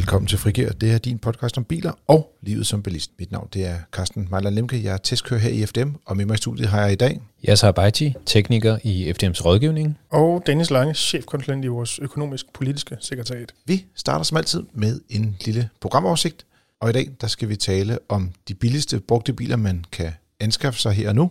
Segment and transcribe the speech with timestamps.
[0.00, 0.68] Velkommen til Frigør.
[0.68, 3.10] Det er din podcast om biler og livet som bilist.
[3.18, 4.84] Mit navn det er Carsten Mejler Lemke.
[4.84, 7.20] Jeg er testkører her i FDM, og med mig i studiet har jeg i dag...
[7.48, 9.98] Yasser Baiti, tekniker i FDM's rådgivning.
[10.10, 13.54] Og Dennis Lange, chefkonsulent i vores økonomisk-politiske sekretariat.
[13.66, 16.46] Vi starter som altid med en lille programoversigt,
[16.80, 20.80] og i dag der skal vi tale om de billigste brugte biler, man kan anskaffe
[20.80, 21.30] sig her og nu.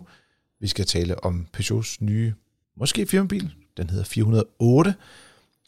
[0.60, 2.34] Vi skal tale om Peugeots nye,
[2.76, 4.94] måske firmabil, den hedder 408,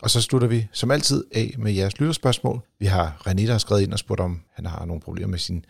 [0.02, 2.60] og så slutter vi som altid af med jeres lytterspørgsmål.
[2.78, 5.38] Vi har René, der har skrevet ind og spurgt, om han har nogle problemer med
[5.38, 5.64] sin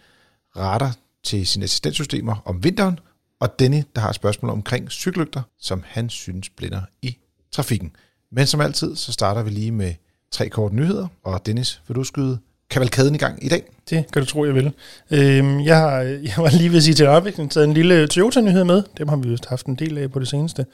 [0.56, 2.98] radar til sine assistenssystemer om vinteren.
[3.41, 7.16] Og Denny, der har et spørgsmål omkring cykellygter, som han synes blinder i
[7.52, 7.96] trafikken.
[8.30, 9.95] Men som altid, så starter vi lige med
[10.30, 11.08] tre korte nyheder.
[11.24, 12.38] Og Dennis, vil du skyde
[12.73, 13.62] kavalkaden i gang i dag?
[13.91, 14.73] Det kan du tro, jeg vil.
[15.11, 18.65] Øhm, jeg, har, jeg var lige ved at sige til afvikling, taget en lille Toyota-nyhed
[18.65, 18.83] med.
[18.98, 20.67] Dem har vi jo haft en del af på det seneste.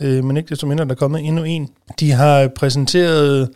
[0.00, 1.68] Øh, men ikke desto mindre, der er kommet endnu en.
[2.00, 3.50] De har præsenteret...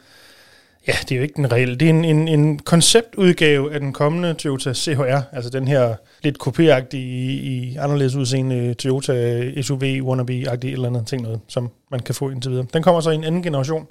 [0.89, 1.77] Ja, det er jo ikke den reelle.
[1.77, 6.39] Det er en, en, en konceptudgave af den kommende Toyota CHR, altså den her lidt
[6.39, 12.15] kopieragtige, i, i anderledes udseende Toyota SUV wannabe-agtige eller andet ting noget, som man kan
[12.15, 12.67] få indtil videre.
[12.73, 13.87] Den kommer så i en anden generation,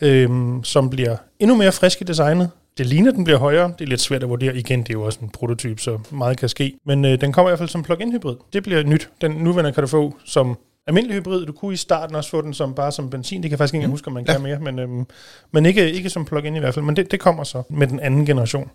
[0.00, 3.72] øhm, som bliver endnu mere frisk i designet, det ligner, den bliver højere.
[3.78, 4.56] Det er lidt svært at vurdere.
[4.56, 6.78] Igen, det er jo også en prototyp, så meget kan ske.
[6.86, 8.36] Men øh, den kommer i hvert fald som plug-in hybrid.
[8.52, 9.10] Det bliver nyt.
[9.20, 11.46] Den nuværende kan du få som almindelig hybrid.
[11.46, 13.42] Du kunne i starten også få den som bare som benzin.
[13.42, 13.90] Det kan jeg faktisk ikke mm.
[13.90, 14.32] huske, om man ja.
[14.32, 14.58] kan mere.
[14.58, 15.06] Men, øhm,
[15.52, 16.84] men ikke, ikke som plug-in i hvert fald.
[16.84, 18.70] Men det, det kommer så med den anden generation.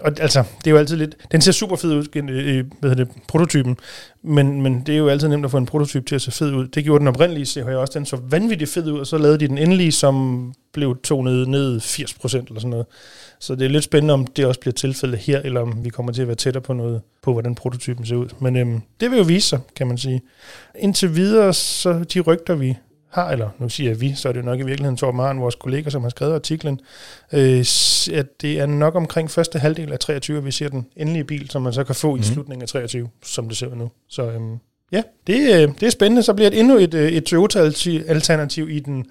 [0.00, 1.16] Og altså, det er jo altid lidt...
[1.32, 3.76] Den ser super fed ud, øh, øh, hvad hedder det, prototypen,
[4.22, 6.52] men, men det er jo altid nemt at få en prototyp til at se fed
[6.52, 6.68] ud.
[6.68, 9.48] Det gjorde den oprindelige CHR også, den så vanvittigt fed ud, og så lavede de
[9.48, 12.86] den endelige, som blev tonet ned 80% eller sådan noget.
[13.40, 16.12] Så det er lidt spændende, om det også bliver tilfældet her, eller om vi kommer
[16.12, 18.28] til at være tættere på noget, på hvordan prototypen ser ud.
[18.40, 20.22] Men øhm, det vil jo vise sig, kan man sige.
[20.78, 22.76] Indtil videre, så de rygter vi
[23.10, 25.40] har, eller nu siger jeg vi, så er det jo nok i virkeligheden Torben Maren,
[25.40, 26.80] vores kollega, som har skrevet artiklen,
[27.32, 27.64] øh,
[28.12, 31.50] at det er nok omkring første halvdel af 23, at vi ser den endelige bil,
[31.50, 32.16] som man så kan få mm.
[32.16, 32.24] i mhm.
[32.24, 33.90] slutningen af 23, som det ser nu.
[34.08, 34.58] Så øhm,
[34.92, 36.22] ja, det, øh, det er spændende.
[36.22, 39.06] Så bliver det endnu et, øh, et Toyota-alternativ i den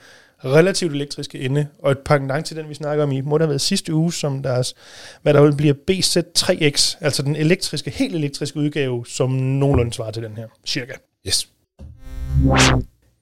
[0.45, 3.49] relativt elektriske ende, og et pendant til den, vi snakker om i, må der have
[3.49, 4.75] været sidste uge, som deres,
[5.21, 10.37] hvad der bliver BZ3X, altså den elektriske, helt elektriske udgave, som nogenlunde svarer til den
[10.37, 10.93] her, cirka.
[11.27, 11.49] Yes.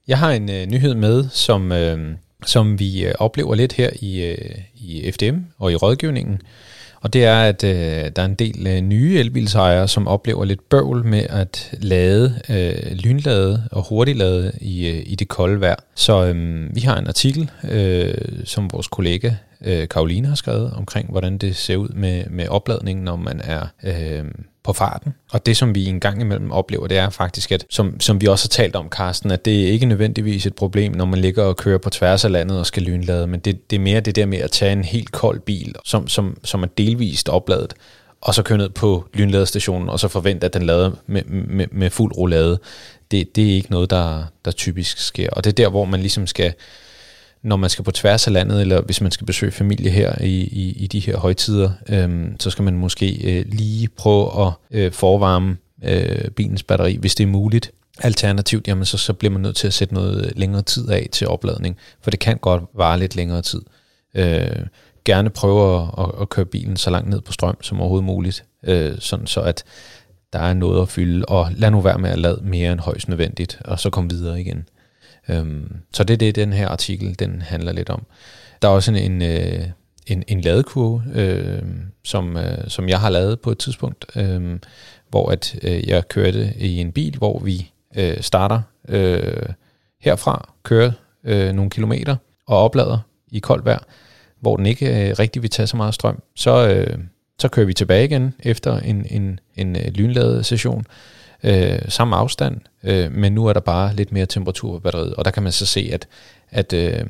[0.08, 4.24] Jeg har en øh, nyhed med, som, øh, som vi øh, oplever lidt her i,
[4.24, 6.42] øh, i FDM og i rådgivningen.
[7.02, 10.70] Og det er, at øh, der er en del øh, nye elbilsejere, som oplever lidt
[10.70, 15.76] bøvl med at lade, øh, lynlade og hurtiglade i, øh, i det kolde vejr.
[15.96, 18.14] Så øh, vi har en artikel, øh,
[18.44, 19.32] som vores kollega
[19.66, 23.68] øh, Karoline har skrevet omkring, hvordan det ser ud med, med opladningen, når man er
[23.84, 24.26] øh,
[24.66, 25.14] på farten.
[25.32, 28.28] Og det, som vi en gang imellem oplever, det er faktisk, at som, som vi
[28.28, 31.44] også har talt om, Carsten, at det er ikke nødvendigvis et problem, når man ligger
[31.44, 34.16] og kører på tværs af landet og skal lynlade, men det, det er mere det
[34.16, 37.74] der med at tage en helt kold bil, som, som, som er delvist opladet,
[38.22, 41.90] og så køre ned på lynladestationen, og så forvente, at den lader med, med, med
[41.90, 42.60] fuld roulade.
[43.12, 45.30] Det, det er ikke noget, der, der typisk sker.
[45.30, 46.54] Og det er der, hvor man ligesom skal
[47.46, 50.42] når man skal på tværs af landet, eller hvis man skal besøge familie her i,
[50.42, 54.92] i, i de her højtider, øh, så skal man måske øh, lige prøve at øh,
[54.92, 57.72] forvarme øh, bilens batteri, hvis det er muligt.
[58.00, 61.28] Alternativt, jamen så, så bliver man nødt til at sætte noget længere tid af til
[61.28, 63.62] opladning, for det kan godt vare lidt længere tid.
[64.16, 64.66] Øh,
[65.06, 68.44] gerne prøve at, at, at køre bilen så langt ned på strøm som overhovedet muligt,
[68.64, 69.64] øh, sådan så at
[70.34, 73.10] der er noget at fylde, og lad nu være med at lade mere end højst
[73.10, 74.68] nødvendigt, og så kom videre igen.
[75.30, 78.06] Øhm, så det er det, den her artikel den handler lidt om.
[78.62, 79.68] Der er også en, en, øh,
[80.08, 81.62] en, en ladekurve, øh,
[82.04, 84.60] som, øh, som jeg har lavet på et tidspunkt, øh,
[85.10, 89.50] hvor at øh, jeg kørte i en bil, hvor vi øh, starter øh,
[90.02, 90.92] herfra, kører
[91.24, 92.16] øh, nogle kilometer
[92.48, 93.00] og oplader
[93.32, 93.84] i koldt vejr,
[94.40, 96.22] hvor den ikke øh, rigtig vil tage så meget strøm.
[96.36, 96.98] Så, øh,
[97.40, 100.86] så kører vi tilbage igen efter en, en, en øh, lynladet session,
[101.46, 105.26] øh, samme afstand, øh, men nu er der bare lidt mere temperatur på batteriet, og
[105.26, 106.08] der kan man så se, at,
[106.50, 107.06] at øh,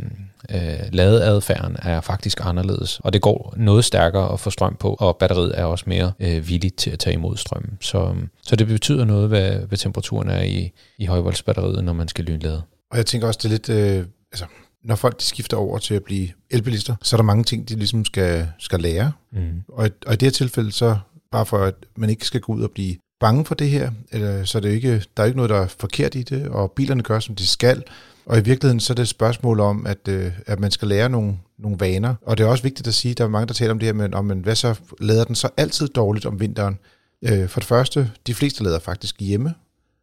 [0.49, 5.17] øh, ladeadfærden er faktisk anderledes, og det går noget stærkere at få strøm på, og
[5.17, 7.77] batteriet er også mere øh, villigt til at tage imod strøm.
[7.81, 12.25] Så, så det betyder noget, hvad, hvad temperaturen er i, i højvoldsbatteriet, når man skal
[12.25, 12.61] lynlade.
[12.91, 13.69] Og jeg tænker også, det er lidt...
[13.69, 14.45] Øh, altså
[14.83, 17.75] når folk de skifter over til at blive elbilister, så er der mange ting, de
[17.75, 19.11] ligesom skal, skal lære.
[19.31, 19.61] Mm.
[19.67, 20.97] Og, og i det her tilfælde, så
[21.31, 24.43] bare for at man ikke skal gå ud og blive bange for det her, eller,
[24.43, 27.03] så er det ikke, der er ikke noget, der er forkert i det, og bilerne
[27.03, 27.83] gør, som de skal.
[28.25, 31.09] Og i virkeligheden så er det et spørgsmål om, at, øh, at man skal lære
[31.09, 32.15] nogle, nogle vaner.
[32.21, 33.85] Og det er også vigtigt at sige, at der er mange, der taler om det
[33.85, 36.79] her, men om, men hvad så lader den så altid dårligt om vinteren?
[37.21, 39.53] Øh, for det første, de fleste lader faktisk hjemme.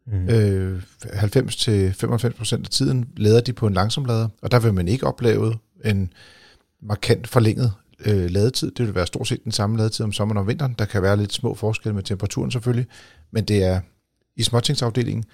[0.06, 0.28] Mm.
[0.28, 5.54] Øh, 90-95% af tiden lader de på en langsomlader, og der vil man ikke opleve
[5.84, 6.12] en
[6.82, 7.72] markant forlænget
[8.06, 8.70] øh, ladetid.
[8.70, 10.74] Det vil være stort set den samme ladetid om sommeren og om vinteren.
[10.78, 12.86] Der kan være lidt små forskelle med temperaturen selvfølgelig,
[13.30, 13.80] men det er
[14.36, 15.24] i småtingsafdelingen.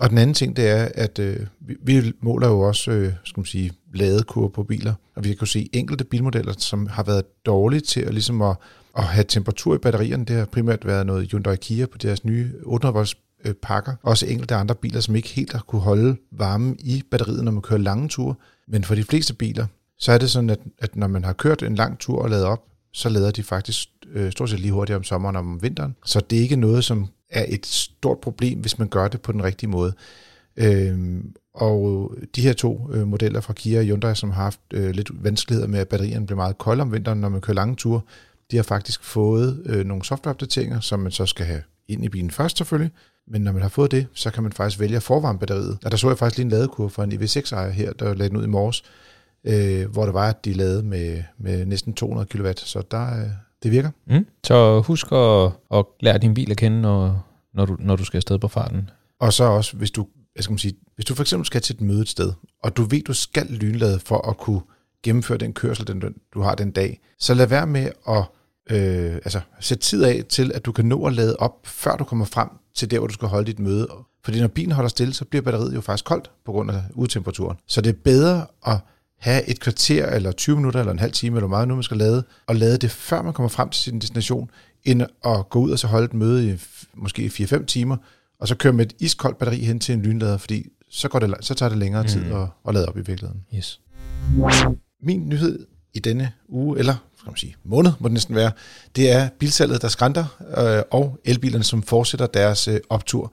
[0.00, 3.40] Og den anden ting, det er, at øh, vi, vi måler jo også, øh, skal
[3.40, 7.80] man sige, ladekurve på biler, og vi kan se enkelte bilmodeller, som har været dårlige
[7.80, 8.56] til at, ligesom at,
[8.96, 10.24] at have temperatur i batterierne.
[10.24, 13.94] Det har primært været noget Hyundai Kia på deres nye 800 volts øh, pakker.
[14.02, 17.62] Også enkelte andre biler, som ikke helt har kunne holde varme i batteriet, når man
[17.62, 18.34] kører lange ture.
[18.68, 19.66] Men for de fleste biler,
[19.98, 22.46] så er det sådan, at, at når man har kørt en lang tur og ladet
[22.46, 25.96] op, så lader de faktisk øh, stort set lige hurtigt om sommeren og om vinteren.
[26.04, 29.32] Så det er ikke noget, som er et stort problem, hvis man gør det på
[29.32, 29.92] den rigtige måde.
[30.56, 34.90] Øhm, og de her to øh, modeller fra Kia og Hyundai, som har haft øh,
[34.90, 38.00] lidt vanskeligheder med, at batterierne bliver meget kolde om vinteren, når man kører lange ture,
[38.50, 42.30] de har faktisk fået øh, nogle softwareopdateringer, som man så skal have ind i bilen
[42.30, 42.92] først selvfølgelig,
[43.26, 45.78] men når man har fået det, så kan man faktisk vælge at forvarme batteriet.
[45.84, 48.36] Og der så jeg faktisk lige en ladekurve for en EV6-ejer her, der lagde den
[48.36, 48.82] ud i morges,
[49.44, 53.28] øh, hvor det var, at de lavede med, med næsten 200 kW, så der, øh,
[53.62, 53.90] det virker.
[54.06, 54.26] Mm.
[54.44, 58.18] Så husk at, at lære din bil at kende, når, når, du, når du skal
[58.18, 58.90] afsted på farten.
[59.20, 60.06] Og så også, hvis du,
[60.36, 62.32] jeg skal man sige, hvis du for eksempel skal til et møde et sted,
[62.62, 64.60] og du ved, du skal lynlade for at kunne
[65.02, 68.24] gennemføre den kørsel, den, du har den dag, så lad være med at
[68.70, 72.04] øh, altså, sætte tid af til, at du kan nå at lade op, før du
[72.04, 73.88] kommer frem til der, hvor du skal holde dit møde.
[74.24, 77.56] Fordi når bilen holder stille, så bliver batteriet jo faktisk koldt på grund af udtemperaturen.
[77.66, 78.78] Så det er bedre at
[79.18, 81.96] have et kvarter, eller 20 minutter, eller en halv time, eller meget nu man skal
[81.96, 84.50] lade, og lade det, før man kommer frem til sin destination,
[84.84, 86.56] end at gå ud og så holde et møde i
[86.94, 87.96] måske 4-5 timer,
[88.40, 91.34] og så køre med et iskoldt batteri hen til en lynlader, fordi så, går det,
[91.40, 92.32] så tager det længere tid mm.
[92.32, 93.44] at, at lade op i virkeligheden.
[93.54, 93.80] Yes.
[95.02, 98.52] Min nyhed i denne uge, eller skal man sige, måned må det næsten være,
[98.96, 100.24] det er bilsalget, der skrænter,
[100.58, 103.32] øh, og elbilerne, som fortsætter deres øh, optur.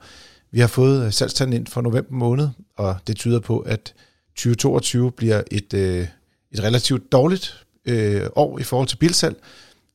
[0.50, 3.94] Vi har fået salgstanden ind for november måned, og det tyder på, at
[4.36, 6.06] 2022 bliver et, øh,
[6.52, 9.36] et relativt dårligt øh, år i forhold til bilsalg,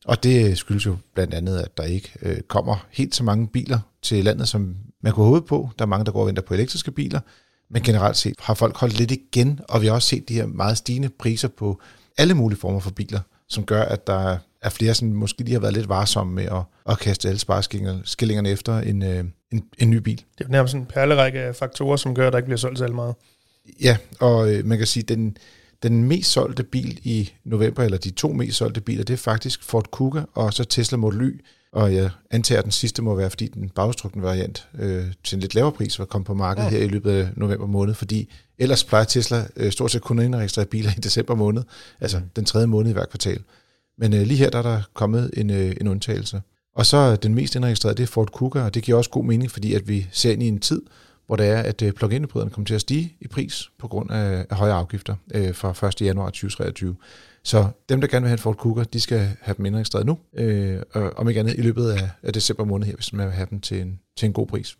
[0.04, 3.78] og det skyldes jo blandt andet, at der ikke øh, kommer helt så mange biler
[4.02, 5.70] til landet, som man kunne håbe på.
[5.78, 7.20] Der er mange, der går og venter på elektriske biler,
[7.70, 10.46] men generelt set har folk holdt lidt igen, og vi har også set de her
[10.46, 11.80] meget stigende priser på
[12.18, 15.60] alle mulige former for biler, som gør, at der er flere, som måske lige har
[15.60, 19.96] været lidt varsomme med at, at kaste alle spareskillingerne efter en, øh, en, en ny
[19.96, 20.16] bil.
[20.16, 22.78] Det er jo nærmest en perlerække af faktorer, som gør, at der ikke bliver solgt
[22.78, 23.14] så meget.
[23.80, 25.36] Ja, og øh, man kan sige, at den,
[25.82, 29.62] den mest solgte bil i november, eller de to mest solgte biler, det er faktisk
[29.62, 31.40] Ford Kuga og så Tesla Model Y.
[31.72, 35.40] Og jeg antager, at den sidste må være, fordi den bagstrukne variant øh, til en
[35.40, 36.76] lidt lavere pris var kommet på markedet ja.
[36.76, 40.24] her i løbet af november måned, fordi ellers plejer Tesla øh, stort set kun at
[40.24, 41.62] indregistrere biler i december måned,
[42.00, 42.24] altså mm.
[42.36, 43.40] den tredje måned i hver kvartal.
[43.98, 46.42] Men øh, lige her der er der kommet en, øh, en undtagelse.
[46.74, 49.50] Og så den mest indregistrerede, det er Ford Kuga, og det giver også god mening,
[49.50, 50.82] fordi at vi ser ind i en tid,
[51.26, 54.10] hvor det er, at øh, plug-in hybriderne kommer til at stige i pris på grund
[54.10, 56.00] af, af høje afgifter øh, fra 1.
[56.02, 56.96] januar 2023.
[57.44, 60.18] Så dem, der gerne vil have en Ford Kuga, de skal have dem indregistreret nu,
[60.36, 63.34] øh, og om ikke andet i løbet af, af december måned her, hvis man vil
[63.34, 64.76] have dem til en, til en god pris.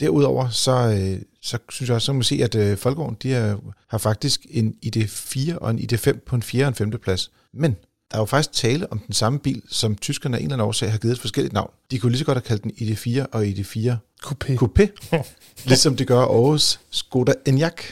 [0.00, 3.56] Derudover, så, øh, så synes jeg også, så man se, at øh, Folkevogn, de er,
[3.88, 6.64] har faktisk en ID4 og en ID5 på en 4.
[6.64, 6.90] og en 5.
[6.90, 7.30] plads.
[7.54, 7.76] Men
[8.10, 10.68] der er jo faktisk tale om den samme bil, som tyskerne af en eller anden
[10.68, 11.70] årsag har givet et forskelligt navn.
[11.90, 13.96] De kunne lige så godt have kaldt den ID4 og ID4
[14.26, 14.56] Coupé.
[14.56, 14.88] Coupé.
[15.70, 17.82] ligesom det gør Aarhus Skoda Enyaq.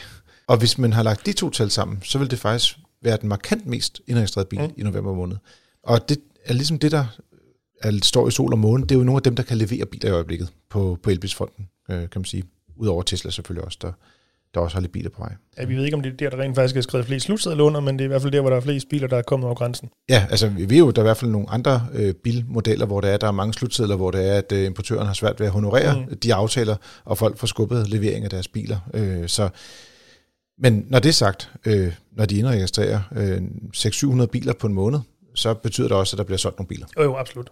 [0.47, 3.29] Og hvis man har lagt de to tal sammen, så vil det faktisk være den
[3.29, 4.73] markant mest indregistrerede bil mm.
[4.77, 5.37] i november måned.
[5.83, 7.05] Og det er ligesom det, der
[7.81, 8.83] er, står i sol og måne.
[8.83, 11.69] Det er jo nogle af dem, der kan levere biler i øjeblikket på, på Elbilsfonden,
[11.89, 12.43] øh, kan man sige.
[12.75, 13.91] Udover Tesla selvfølgelig også, der,
[14.53, 15.33] der også har lidt biler på vej.
[15.57, 17.63] Ja, vi ved ikke, om det er der, der rent faktisk er skrevet flest slutsedler
[17.63, 19.21] under, men det er i hvert fald der, hvor der er flest biler, der er
[19.21, 19.89] kommet over grænsen.
[20.09, 23.01] Ja, altså vi ved jo, der er i hvert fald nogle andre øh, bilmodeller, hvor
[23.01, 25.47] der er, der er mange slutsedler, hvor det er, at øh, importøren har svært ved
[25.47, 26.17] at honorere mm.
[26.17, 26.75] de aftaler,
[27.05, 28.79] og folk får skubbet levering af deres biler.
[28.93, 29.49] Øh, så
[30.61, 33.41] men når det er sagt, øh, når de indregistrerer øh,
[33.75, 34.99] 600-700 biler på en måned,
[35.35, 36.87] så betyder det også, at der bliver solgt nogle biler.
[36.97, 37.51] Jo, jo, absolut.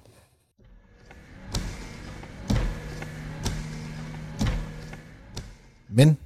[5.90, 6.18] Men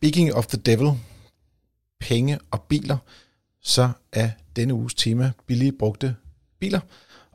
[0.00, 0.92] speaking of the devil,
[2.00, 2.96] penge og biler,
[3.62, 6.16] så er denne uges tema billige brugte
[6.60, 6.80] biler.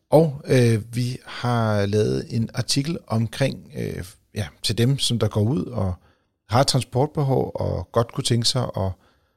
[0.09, 4.05] Og øh, vi har lavet en artikel omkring, øh,
[4.35, 5.93] ja, til dem, som der går ud og
[6.49, 8.91] har transportbehov og godt kunne tænke sig at,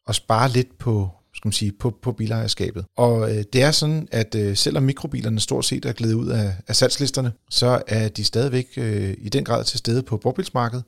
[0.09, 2.85] at spare lidt på, skal man sige, på, på bilejerskabet.
[2.97, 6.55] Og øh, det er sådan, at øh, selvom mikrobilerne stort set er glædet ud af,
[6.69, 10.85] af salgslisterne, så er de stadigvæk øh, i den grad til stede på brugbilsmarkedet.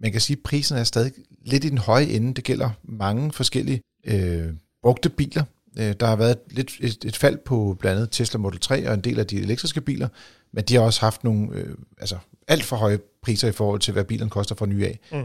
[0.00, 1.12] Man kan sige, at prisen er stadig
[1.44, 2.34] lidt i den høje ende.
[2.34, 4.46] Det gælder mange forskellige øh,
[4.82, 5.44] brugte biler.
[5.78, 8.94] Øh, der har været lidt et, et fald på blandt andet Tesla Model 3 og
[8.94, 10.08] en del af de elektriske biler,
[10.52, 12.16] men de har også haft nogle øh, altså
[12.48, 14.98] alt for høje priser i forhold til, hvad bilerne koster for nye af.
[15.12, 15.24] Mm.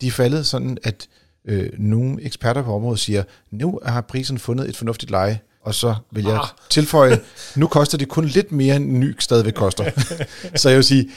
[0.00, 1.08] De er faldet sådan, at
[1.44, 5.94] øh, nogle eksperter på området siger, nu har prisen fundet et fornuftigt leje, og så
[6.10, 6.48] vil jeg ah.
[6.70, 7.20] tilføje,
[7.56, 9.84] nu koster det kun lidt mere, end en ny stadigvæk koster.
[10.54, 11.10] så jeg vil sige,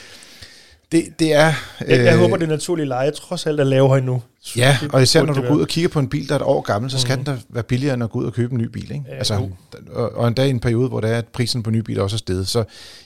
[0.92, 1.52] det, det er...
[1.80, 4.22] Jeg, jeg øh, håber, det naturlige leje trods alt er lavere endnu.
[4.56, 6.44] Ja, og især når du går ud og kigger på en bil, der er et
[6.44, 7.24] år gammel, så skal mm.
[7.24, 8.90] den da være billigere end at gå ud og købe en ny bil.
[8.90, 9.04] Ikke?
[9.08, 9.48] Ja, altså,
[9.90, 12.16] og, og endda i en periode, hvor der er, at prisen på nye biler også
[12.16, 12.48] er steget.
[12.48, 12.58] Så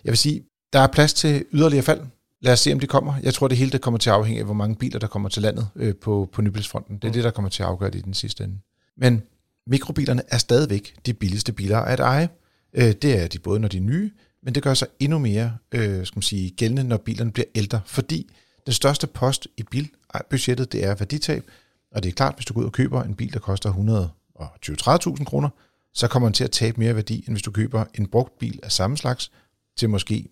[0.04, 2.00] jeg vil sige, der er plads til yderligere fald.
[2.42, 3.14] Lad os se, om de kommer.
[3.22, 5.28] Jeg tror, det hele det kommer til at afhænge af, hvor mange biler, der kommer
[5.28, 6.96] til landet øh, på, på nybilsfronten.
[6.96, 7.12] Det er mm.
[7.12, 8.58] det, der kommer til at afgøre det i den sidste ende.
[8.96, 9.22] Men
[9.66, 12.28] mikrobilerne er stadigvæk de billigste biler at eje.
[12.74, 14.10] Øh, det er de både, når de er nye,
[14.42, 17.80] men det gør sig endnu mere øh, skal man sige, gældende, når bilerne bliver ældre,
[17.86, 18.30] fordi
[18.66, 21.44] den største post i bilbudgettet, det er værditab,
[21.90, 23.72] og det er klart, hvis du går ud og køber en bil, der koster
[25.18, 25.48] 120-30.000 kroner,
[25.94, 28.60] så kommer den til at tabe mere værdi, end hvis du køber en brugt bil
[28.62, 29.30] af samme slags
[29.76, 30.28] til måske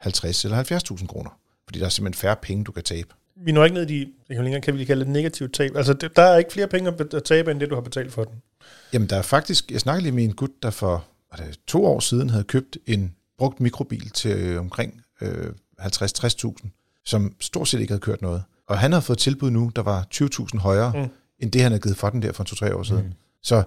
[0.00, 1.30] 50 eller 70.000 kroner.
[1.64, 3.08] Fordi der er simpelthen færre penge, du kan tabe.
[3.36, 5.76] Vi når ikke ned i, det kan, kan vi kalde det negativt tab.
[5.76, 8.34] Altså, der er ikke flere penge at tabe, end det, du har betalt for den.
[8.92, 11.04] Jamen, der er faktisk, jeg snakkede lige med en gut, der for
[11.38, 15.46] det, to år siden havde købt en brugt mikrobil til øh, omkring øh,
[15.80, 16.68] 50-60.000,
[17.04, 18.42] som stort set ikke havde kørt noget.
[18.68, 21.08] Og han havde fået tilbud nu, der var 20.000 højere, mm.
[21.40, 23.04] end det, han havde givet for den der for to-tre år siden.
[23.04, 23.12] Mm.
[23.42, 23.62] Så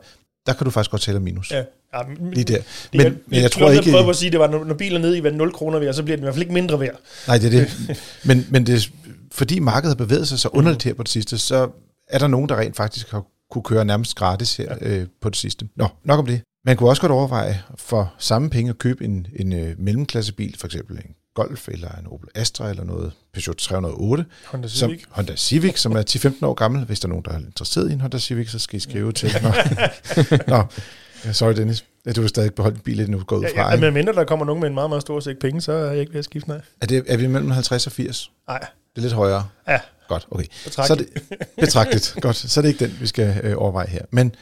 [0.46, 1.51] der kan du faktisk godt tale om minus.
[1.51, 1.63] Ja.
[1.94, 2.01] Ja,
[2.34, 2.62] Lige der.
[2.94, 3.98] Men, men, men jeg tror ikke...
[3.98, 6.18] Jeg at sige, det var, når bilen er nede i 0 kroner værd, så bliver
[6.18, 6.96] den i hvert fald ikke mindre værd.
[7.27, 7.98] Nej, det er det.
[8.27, 8.92] men, men det,
[9.32, 11.70] fordi markedet har bevæget sig så underligt her på det sidste, så
[12.08, 14.88] er der nogen, der rent faktisk har kunne køre nærmest gratis her ja.
[14.88, 15.68] øh, på det sidste.
[15.75, 16.42] Nå, nok om det.
[16.65, 20.68] Man kunne også godt overveje for samme penge at købe en, en øh, mellemklassebil, for
[20.68, 24.25] eksempel en Golf eller en Opel Astra eller noget Peugeot 308.
[24.46, 25.01] Honda Civic.
[25.01, 26.86] Som, Honda Civic, som er 10-15 år gammel.
[26.86, 29.12] Hvis der er nogen, der er interesseret i en Honda Civic, så skal I skrive
[29.12, 29.32] til.
[30.48, 30.58] Nå,
[31.25, 31.34] Nå.
[31.34, 31.86] sorry Dennis.
[32.15, 33.62] Du vil stadig beholde en bil, inden du går ud fra.
[33.62, 35.72] Ja, ja, men mindre der kommer nogen med en meget, meget stor sæk penge, så
[35.72, 36.62] er jeg ikke ved at skifte, nej.
[36.82, 38.32] Er, det, er vi mellem 50 og 80?
[38.48, 38.60] Nej.
[38.60, 39.48] Det er lidt højere?
[39.68, 39.80] Ja.
[40.08, 40.46] Godt, okay.
[40.51, 41.08] Så er det,
[41.60, 42.15] betragteligt.
[42.22, 44.01] Godt, så er det ikke den, vi skal øh, overveje her.
[44.12, 44.36] Men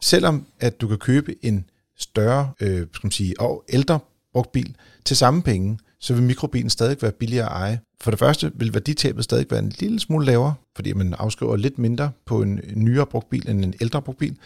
[0.00, 3.98] selvom at du kan købe en større, øh, skal man sige, og ældre
[4.32, 4.74] brugt bil
[5.04, 7.80] til samme penge, så vil mikrobilen stadig være billigere at eje.
[8.00, 11.78] For det første vil værditabet stadig være en lille smule lavere, fordi man afskriver lidt
[11.78, 14.36] mindre på en nyere brugt bil end en ældre brugt bil.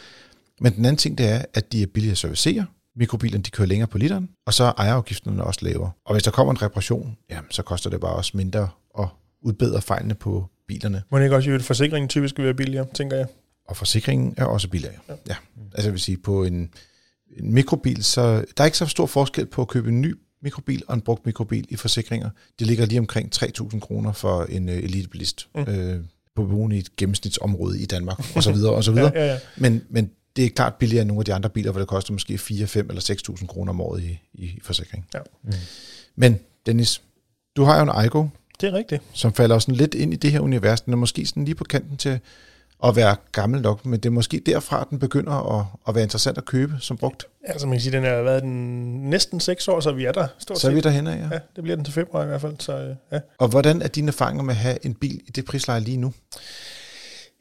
[0.60, 2.66] Men den anden ting, det er, at de er billigere at servicere.
[2.96, 5.90] Mikrobilerne de kører længere på literen, og så er ejerafgifterne også lavere.
[6.04, 9.06] Og hvis der kommer en reparation, jamen, så koster det bare også mindre at
[9.42, 11.02] udbedre fejlene på bilerne.
[11.10, 13.26] Må det ikke også, at forsikringen typisk være billigere, tænker jeg?
[13.68, 14.94] Og forsikringen er også billigere.
[15.08, 15.14] Ja.
[15.28, 15.36] ja.
[15.72, 16.70] Altså jeg vil sige, på en,
[17.36, 20.82] en mikrobil, så der er ikke så stor forskel på at købe en ny mikrobil
[20.88, 22.30] og en brugt mikrobil i forsikringer.
[22.58, 25.62] Det ligger lige omkring 3.000 kroner for en uh, elitebilist mm.
[25.62, 26.00] øh,
[26.36, 29.12] på boende i et gennemsnitsområde i Danmark, og så videre, og så videre.
[29.14, 29.38] ja, ja, ja.
[29.56, 32.12] Men, men det er klart billigere end nogle af de andre biler, hvor det koster
[32.12, 35.06] måske 4, 5 eller 6.000 kroner om året i, i forsikring.
[35.14, 35.18] Ja.
[35.42, 35.52] Mm.
[36.16, 37.02] Men Dennis,
[37.56, 38.26] du har jo en Aigo.
[38.60, 39.02] Det er rigtigt.
[39.12, 40.80] Som falder sådan lidt ind i det her univers.
[40.80, 42.20] Den er måske sådan lige på kanten til
[42.84, 46.38] at være gammel nok, men det er måske derfra, den begynder at, at være interessant
[46.38, 47.26] at købe som brugt.
[47.58, 50.26] Som man kan sige, den har været den næsten seks år, så vi er der
[50.38, 51.28] stort Så er vi derhen af, ja.
[51.32, 51.38] ja.
[51.56, 52.54] det bliver den til februar i hvert fald.
[52.58, 53.18] Så, øh, ja.
[53.38, 56.12] Og hvordan er dine erfaringer med at have en bil i det prisleje lige nu?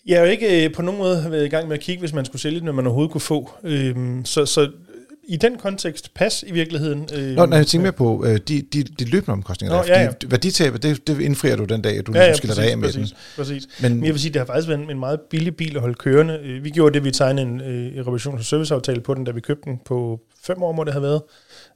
[0.05, 2.13] Jeg har jo ikke øh, på nogen måde været i gang med at kigge, hvis
[2.13, 3.51] man skulle sælge den, når man overhovedet kunne få.
[3.63, 4.71] Øhm, så, så
[5.29, 7.09] i den kontekst pas i virkeligheden.
[7.13, 9.77] Øh, Nå, nej, jeg tænker mere på øh, de, de, de løbende omkostninger.
[9.77, 10.11] Nå, ja, ja.
[10.21, 12.87] De, værditabet, det, det indfrier du den dag, du ja, ja, skiller dig af med
[12.87, 13.17] præcis, den.
[13.35, 13.67] Præcis.
[13.81, 15.81] Men, Men jeg vil sige, det har faktisk været en, en meget billig bil at
[15.81, 16.39] holde kørende.
[16.43, 19.41] Øh, vi gjorde det, vi tegnede en øh, reparations- og serviceaftale på den, da vi
[19.41, 21.21] købte den på fem år, må det have været,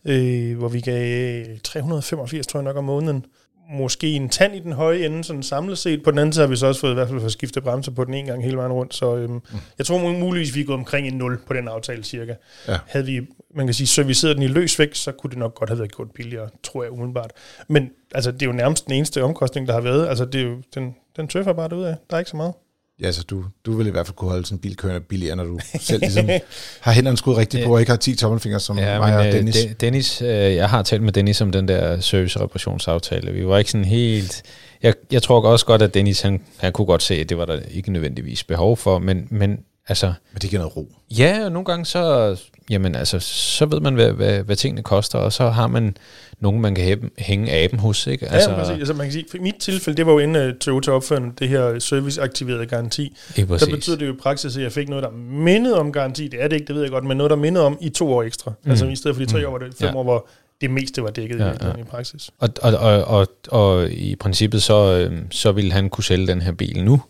[0.06, 3.26] øh, hvor vi gav 385, tror jeg nok, om måneden
[3.70, 6.04] måske en tand i den høje ende, sådan samlet set.
[6.04, 7.92] På den anden side har vi så også fået i hvert fald for skiftet bremser
[7.92, 8.94] på den en gang hele vejen rundt.
[8.94, 9.42] Så øhm, mm.
[9.78, 12.36] jeg tror muligvis, vi er gået omkring en 0 på den aftale cirka.
[12.68, 12.78] Ja.
[12.88, 13.22] Havde vi,
[13.56, 15.96] man kan sige, serviceret den i løs vægt, så kunne det nok godt have været
[15.96, 17.32] gjort billigere, tror jeg umiddelbart.
[17.68, 20.08] Men altså, det er jo nærmest den eneste omkostning, der har været.
[20.08, 21.96] Altså, det er jo, den, den tøffer bare derude af.
[22.10, 22.54] Der er ikke så meget.
[23.02, 25.36] Ja, så du, du vil i hvert fald kunne holde sådan en bil kørende billigere,
[25.36, 26.30] når du selv ligesom
[26.82, 29.34] har hænderne skudt rigtigt på, og ikke har 10 tommelfingre som ja, mig og øh,
[29.34, 29.56] Dennis.
[29.56, 33.32] De, Dennis, øh, jeg har talt med Dennis om den der service- og reparationsaftale.
[33.32, 34.44] Vi var ikke sådan helt...
[34.84, 37.46] Jeg, jeg tror også godt, at Dennis, han, han kunne godt se, at det var
[37.46, 40.14] der ikke nødvendigvis behov for, men, men altså...
[40.32, 40.88] Men det giver noget ro.
[41.18, 42.36] Ja, og nogle gange så,
[42.70, 45.98] jamen altså, så ved man, hvad, hvad, hvad tingene koster, og så har man
[46.40, 48.08] nogen, man kan hæbe, hænge aben hos.
[48.08, 48.30] Ikke?
[48.30, 48.78] Altså, ja, præcis.
[48.78, 51.50] Altså, man kan sige, for mit tilfælde, det var jo inden uh, Toyota opførte det
[51.50, 53.18] her serviceaktiverede garanti.
[53.38, 56.28] Ja, så betyder det jo i praksis, at jeg fik noget, der mindede om garanti.
[56.28, 58.14] Det er det ikke, det ved jeg godt, men noget, der mindede om i to
[58.14, 58.54] år ekstra.
[58.64, 58.72] Mm.
[58.72, 59.46] Altså i stedet for de tre mm.
[59.46, 59.96] år, var det fem ja.
[59.96, 60.28] år, hvor
[60.62, 61.76] det meste var dækket ja, ja.
[61.80, 62.30] i praksis.
[62.40, 66.42] Og, og, og, og, og i princippet, så, øhm, så ville han kunne sælge den
[66.42, 67.02] her bil nu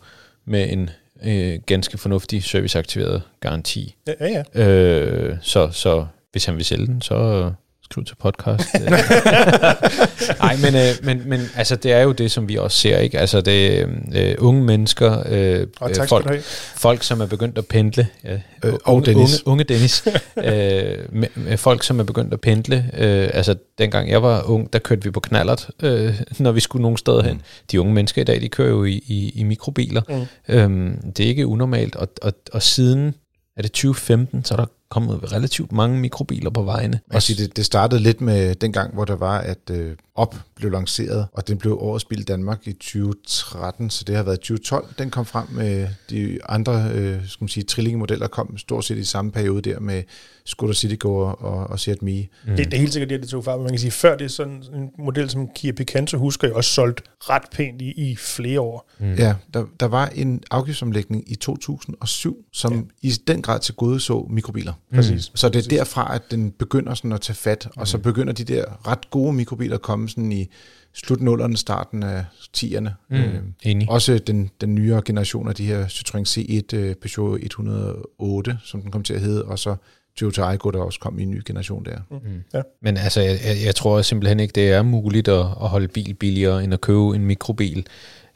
[0.44, 0.90] med en
[1.22, 3.96] øh, ganske fornuftig serviceaktiveret garanti.
[4.06, 4.62] Ja, ja.
[4.64, 7.50] Øh, så, så hvis han vil sælge den, så,
[7.84, 8.74] skriv til podcast.
[10.40, 13.18] Nej, men, øh, men, men altså, det er jo det, som vi også ser, ikke?
[13.18, 16.42] Altså, det øh, unge mennesker, øh, Og øh, folk,
[16.76, 18.06] folk, som er begyndt at pendle.
[18.24, 19.42] Ja, Øh, og unge, Dennis.
[19.46, 20.06] Unge, unge Dennis.
[20.36, 20.44] øh,
[21.12, 22.90] med, med folk, som er begyndt at pendle.
[22.96, 26.82] Øh, altså, dengang jeg var ung, der kørte vi på knallert, øh, når vi skulle
[26.82, 27.42] nogen steder hen.
[27.72, 30.02] De unge mennesker i dag, de kører jo i, i, i mikrobiler.
[30.08, 30.54] Mm.
[30.54, 33.14] Øhm, det er ikke unormalt, og, og, og siden
[33.56, 37.00] er det 2015, så er der kommet relativt mange mikrobiler på vejene.
[37.06, 39.96] Man kan sige, det, det startede lidt med den gang, hvor der var, at øh,
[40.14, 44.22] OP blev lanceret, og den blev årets bil i Danmark i 2013, så det har
[44.22, 44.94] været 2012.
[44.98, 49.04] Den kom frem med de andre øh, skal man sige, trillingemodeller, kom stort set i
[49.04, 50.02] samme periode der med
[50.44, 52.28] Skoda Citigo og, og, og Seat Mii.
[52.46, 52.56] Mm.
[52.56, 53.60] Det, det er helt sikkert det, det tog frem.
[53.60, 56.70] Man kan sige, før det er sådan en model som Kia Picanto, husker jeg også
[56.70, 58.90] solgt ret pænt i, i flere år.
[58.98, 59.14] Mm.
[59.14, 63.08] Ja, der, der var en afgiftsomlægning i 2007, som ja.
[63.08, 64.72] i den grad til gode så mikrobiler.
[64.94, 65.30] Præcis.
[65.34, 68.44] Så det er derfra, at den begynder sådan at tage fat, og så begynder de
[68.44, 70.46] der ret gode mikrobiler at komme sådan i
[70.92, 72.24] slutnullerne, starten af
[72.56, 72.88] 10'erne.
[73.10, 73.54] Mm.
[73.62, 73.90] Enig.
[73.90, 78.90] Også den, den nyere generation af de her Citroën C1, øh, Peugeot 108, som den
[78.90, 79.76] kom til at hedde, og så
[80.16, 81.98] Toyota Aygo, der også kom i en ny generation der.
[82.10, 82.42] Mm.
[82.54, 82.62] Ja.
[82.82, 86.14] Men altså, jeg, jeg, jeg tror simpelthen ikke, det er muligt at, at holde bil
[86.14, 87.86] billigere, end at købe en mikrobil.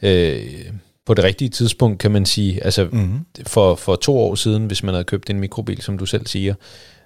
[0.02, 0.42] Øh,
[1.08, 3.24] på det rigtige tidspunkt, kan man sige, altså Mm-hmm.
[3.46, 6.54] for, for to år siden, hvis man havde købt en mikrobil, som du selv siger,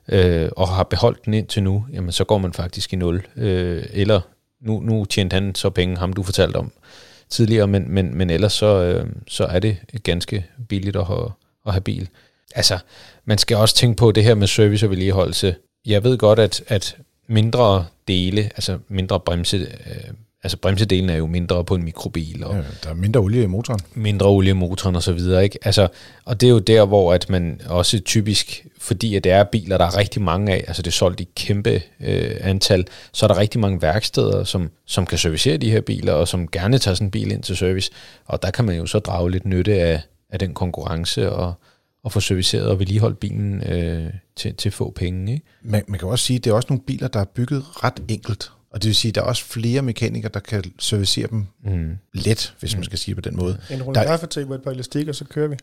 [0.08, 3.26] øh, og har beholdt den indtil nu, jamen så går man faktisk i nul.
[3.36, 4.20] Øh, eller
[4.60, 6.72] nu, nu tjente han så penge, ham du fortalte om
[7.30, 11.30] tidligere, men, men, men ellers så, øh, så er det ganske billigt at have,
[11.66, 12.08] at have bil.
[12.54, 12.78] Altså,
[13.24, 15.54] man skal også tænke på det her med service og vedligeholdelse.
[15.86, 21.26] Jeg ved godt, at, at mindre dele, altså mindre bremse, øh, altså bremsedelen er jo
[21.26, 23.80] mindre på en mikrobil, og Ja, der er mindre olie i motoren.
[23.94, 25.58] mindre olie i motoren og så videre, ikke?
[25.62, 25.88] Altså,
[26.24, 29.78] og det er jo der, hvor at man også typisk, fordi at det er biler,
[29.78, 33.28] der er rigtig mange af, altså det er solgt i kæmpe øh, antal, så er
[33.28, 36.94] der rigtig mange værksteder, som, som kan servicere de her biler, og som gerne tager
[36.94, 37.90] sådan en bil ind til service,
[38.24, 41.54] og der kan man jo så drage lidt nytte af, af den konkurrence, og,
[42.04, 45.46] og få serviceret og vedligeholdt bilen øh, til, til få penge, ikke?
[45.62, 48.02] Man, man kan også sige, at det er også nogle biler, der er bygget ret
[48.08, 48.50] enkelt.
[48.72, 51.90] Og det vil sige, at der er også flere mekanikere, der kan servicere dem Mm.
[52.14, 53.58] let, hvis man skal sige det på den måde.
[53.70, 55.56] En rulle Der- kaffetape og et par elastikker, så kører vi.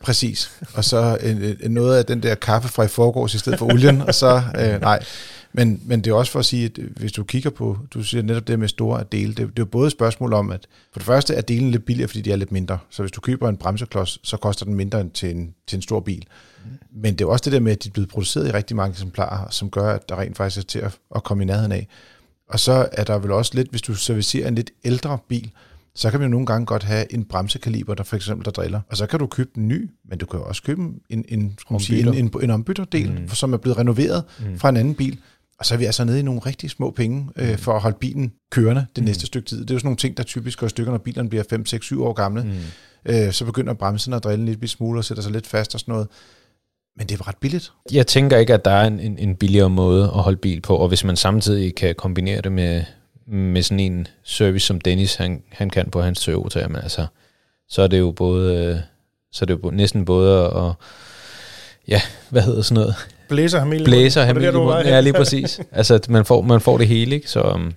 [0.00, 0.50] Præcis.
[0.74, 3.66] Og så en, en, noget af den der kaffe fra i forgårs i stedet for
[3.72, 5.04] olien, og så, øh, nej.
[5.52, 8.22] Men, men det er også for at sige, at hvis du kigger på, du siger
[8.22, 10.60] netop det med store dele, det, det er jo både et spørgsmål om, at
[10.92, 12.78] for det første er delen lidt billigere, fordi de er lidt mindre.
[12.90, 15.82] Så hvis du køber en bremseklods, så koster den mindre end til en, til en
[15.82, 16.24] stor bil.
[16.92, 18.92] Men det er også det der med, at de er blevet produceret i rigtig mange
[18.92, 21.88] eksemplarer, som gør, at der rent faktisk er til at, at komme i nærheden af.
[22.48, 25.50] Og så er der vel også lidt, hvis du servicerer en lidt ældre bil,
[25.94, 28.80] så kan man jo nogle gange godt have en bremsekaliber, der for eksempel der driller.
[28.90, 31.58] Og så kan du købe den ny, men du kan jo også købe en, en,
[31.78, 33.28] sige, en, en, en ombytterdel, mm.
[33.28, 34.58] som er blevet renoveret mm.
[34.58, 35.18] fra en anden bil.
[35.58, 37.96] Og så er vi altså nede i nogle rigtig små penge øh, for at holde
[38.00, 39.06] bilen kørende det mm.
[39.06, 39.60] næste stykke tid.
[39.60, 41.66] Det er jo sådan nogle ting, der typisk går i stykker, når bilerne bliver 5,
[41.66, 42.42] 6, 7 år gamle.
[42.42, 42.50] Mm.
[43.06, 45.80] Øh, så begynder bremsen at drille en lille smule og sætter sig lidt fast og
[45.80, 46.08] sådan noget.
[46.96, 47.72] Men det er ret billigt.
[47.92, 50.76] Jeg tænker ikke, at der er en, en, en billigere måde at holde bil på,
[50.76, 52.82] og hvis man samtidig kan kombinere det med,
[53.26, 57.06] med sådan en service, som Dennis han, han kan på hans Toyota, jamen altså,
[57.68, 58.76] så er det jo både, øh,
[59.32, 60.72] så er det jo næsten både at,
[61.88, 62.94] ja, hvad hedder sådan noget?
[63.28, 64.40] Blæser ham Blæser ham i.
[64.88, 65.60] Ja, lige præcis.
[65.72, 67.30] altså, at man får, man får det hele, ikke?
[67.30, 67.72] Så, um,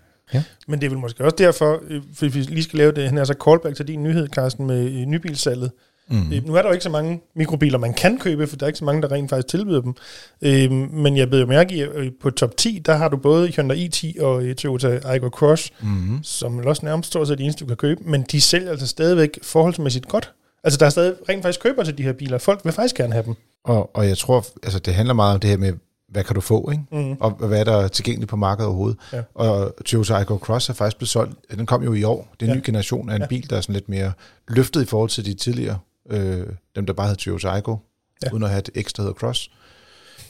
[0.67, 3.19] Men det er vel måske også derfor, øh, fordi vi lige skal lave det, her,
[3.19, 5.71] altså callback til din nyhed, Carsten, med øh, nybilsalget.
[6.12, 6.34] Mm.
[6.45, 8.80] Nu er der jo ikke så mange mikrobiler, man kan købe, for der er ikke
[8.80, 9.93] så mange, der rent faktisk tilbyder dem.
[10.41, 13.48] Øh, men jeg ved jo mærke i, øh, på top 10, der har du både
[13.48, 16.24] Hyundai i10 og øh, Toyota Aygo Cross, Mm-hmm.
[16.24, 19.39] som også nærmest stort set det eneste, du kan købe, men de sælger altså stadigvæk
[19.43, 20.34] forholdsmæssigt godt.
[20.63, 22.38] Altså der er stadig rent faktisk køber til de her biler.
[22.38, 23.36] Folk vil faktisk gerne have dem.
[23.65, 25.74] Og, og jeg tror, altså det handler meget om det her med,
[26.10, 26.84] hvad kan du få, ikke?
[26.91, 27.17] Mm.
[27.19, 28.98] og hvad er der tilgængeligt på markedet overhovedet.
[29.13, 29.22] Ja.
[29.36, 32.50] Og Toyota Aygo Cross er faktisk blevet solgt, den kom jo i år, det er
[32.52, 32.60] en Ja.
[32.60, 33.28] ny generation af en Ja.
[33.28, 34.12] bil, der er sådan lidt mere
[34.48, 35.78] løftet i forhold til de tidligere,
[36.10, 37.78] øh, dem der bare hed Toyota Aygo,
[38.24, 38.32] Ja.
[38.32, 39.52] uden at have et ekstra hedder Cross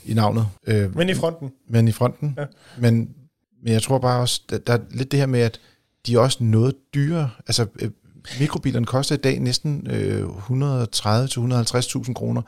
[0.06, 0.48] i navnet.
[0.68, 1.52] Øh, Men i fronten.
[1.70, 2.34] men i fronten.
[2.38, 2.46] Ja.
[2.78, 3.10] Men,
[3.64, 5.60] men jeg tror bare også, der, der er lidt det her med, at
[6.06, 7.30] de er også noget dyrere.
[7.48, 7.90] Altså, øh,
[8.40, 12.42] mikrobilerne koster i dag næsten øh, 130-150.000 kroner,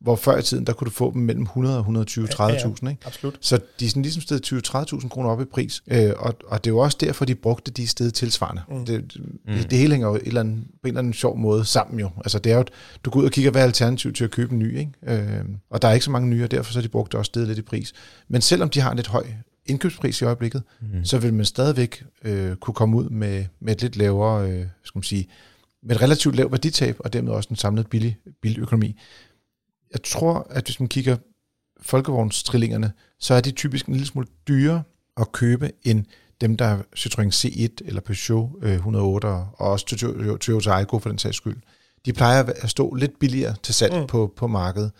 [0.00, 2.52] hvor før i tiden, der kunne du få dem mellem 100 og 120 Ja, ja,
[2.52, 2.58] ja.
[2.58, 3.06] 30.000, ikke?
[3.06, 3.38] Absolut.
[3.40, 6.70] Så de er sådan ligesom stedet 20-30.000 kroner op i pris, øh, og, og det
[6.70, 8.62] er jo også derfor, de brugte de sted tilsvarende.
[8.68, 8.76] Mm.
[8.76, 8.86] Mm.
[8.86, 9.14] Det,
[9.46, 12.00] det, det hele hænger jo et eller andet, på en eller anden sjov måde sammen
[12.00, 12.10] jo.
[12.16, 12.64] Altså det er jo,
[13.04, 14.92] du går ud og kigger, hvad er alternativ til at købe en ny, ikke?
[15.06, 17.18] Øh, og der er ikke så mange nye, og derfor så har de brugt det
[17.18, 17.92] også stedet lidt i pris.
[18.28, 19.26] Men selvom de har en lidt høj
[19.66, 21.04] indkøbspris i øjeblikket, mm.
[21.04, 24.98] så vil man stadigvæk øh, kunne komme ud med, med et lidt lavere, øh, skal
[24.98, 25.28] man sige,
[25.82, 28.96] med et relativt lavt værditab, og dermed også en samlet billig biløkonomi.
[29.92, 31.16] Jeg tror, at hvis man kigger
[31.80, 34.82] folkevognstrillingerne, så er de typisk en lille smule dyre,
[35.16, 36.06] at købe en
[36.40, 39.86] dem, der er Citroën C1 eller Peugeot øh, 108 og også
[40.40, 41.56] Toyota Aygo for den sags skyld,
[42.06, 44.06] de plejer at stå lidt billigere til salg mm.
[44.06, 44.92] på, på markedet.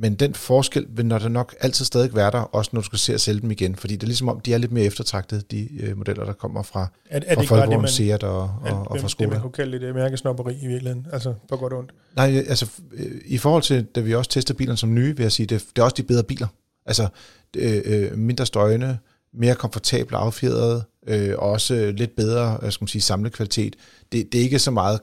[0.00, 2.98] Men den forskel vil når der nok altid stadig være der, også når du skal
[2.98, 5.50] se at sælge dem igen, fordi det er ligesom om, de er lidt mere eftertragtet,
[5.50, 8.50] de øh, modeller, der kommer fra, Er, er det fra det, man, Seat og, og,
[8.66, 11.06] er, og fra det, det, man kunne kalde lidt mærkesnopperi i virkeligheden?
[11.12, 11.90] Altså på godt og ondt.
[12.16, 15.32] Nej, altså øh, i forhold til, da vi også tester bilerne som nye, vil jeg
[15.32, 16.46] sige, det, det er også de bedre biler.
[16.86, 17.08] Altså
[17.56, 18.98] øh, øh, mindre støjende,
[19.34, 23.76] mere komfortable affjedrede, øh, og også lidt bedre, skal man sige, samlekvalitet.
[24.12, 25.00] Det, det er ikke så meget,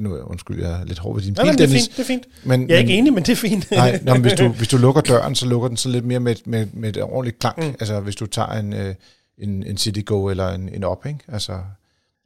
[0.00, 2.02] nu undskyld, jeg er lidt hård ved din Nej, bil, nej, det er fint, det
[2.02, 2.22] er fint.
[2.44, 3.70] Men, Jeg er men, ikke enig, men det er fint.
[3.70, 6.20] Nej, nå, men hvis, du, hvis du lukker døren, så lukker den så lidt mere
[6.20, 7.58] med, med, med et ordentligt klank.
[7.58, 7.74] Mm.
[7.80, 8.94] Altså hvis du tager en, øh,
[9.42, 11.18] en, en Citigo eller en, en Op, ikke?
[11.32, 11.52] Altså,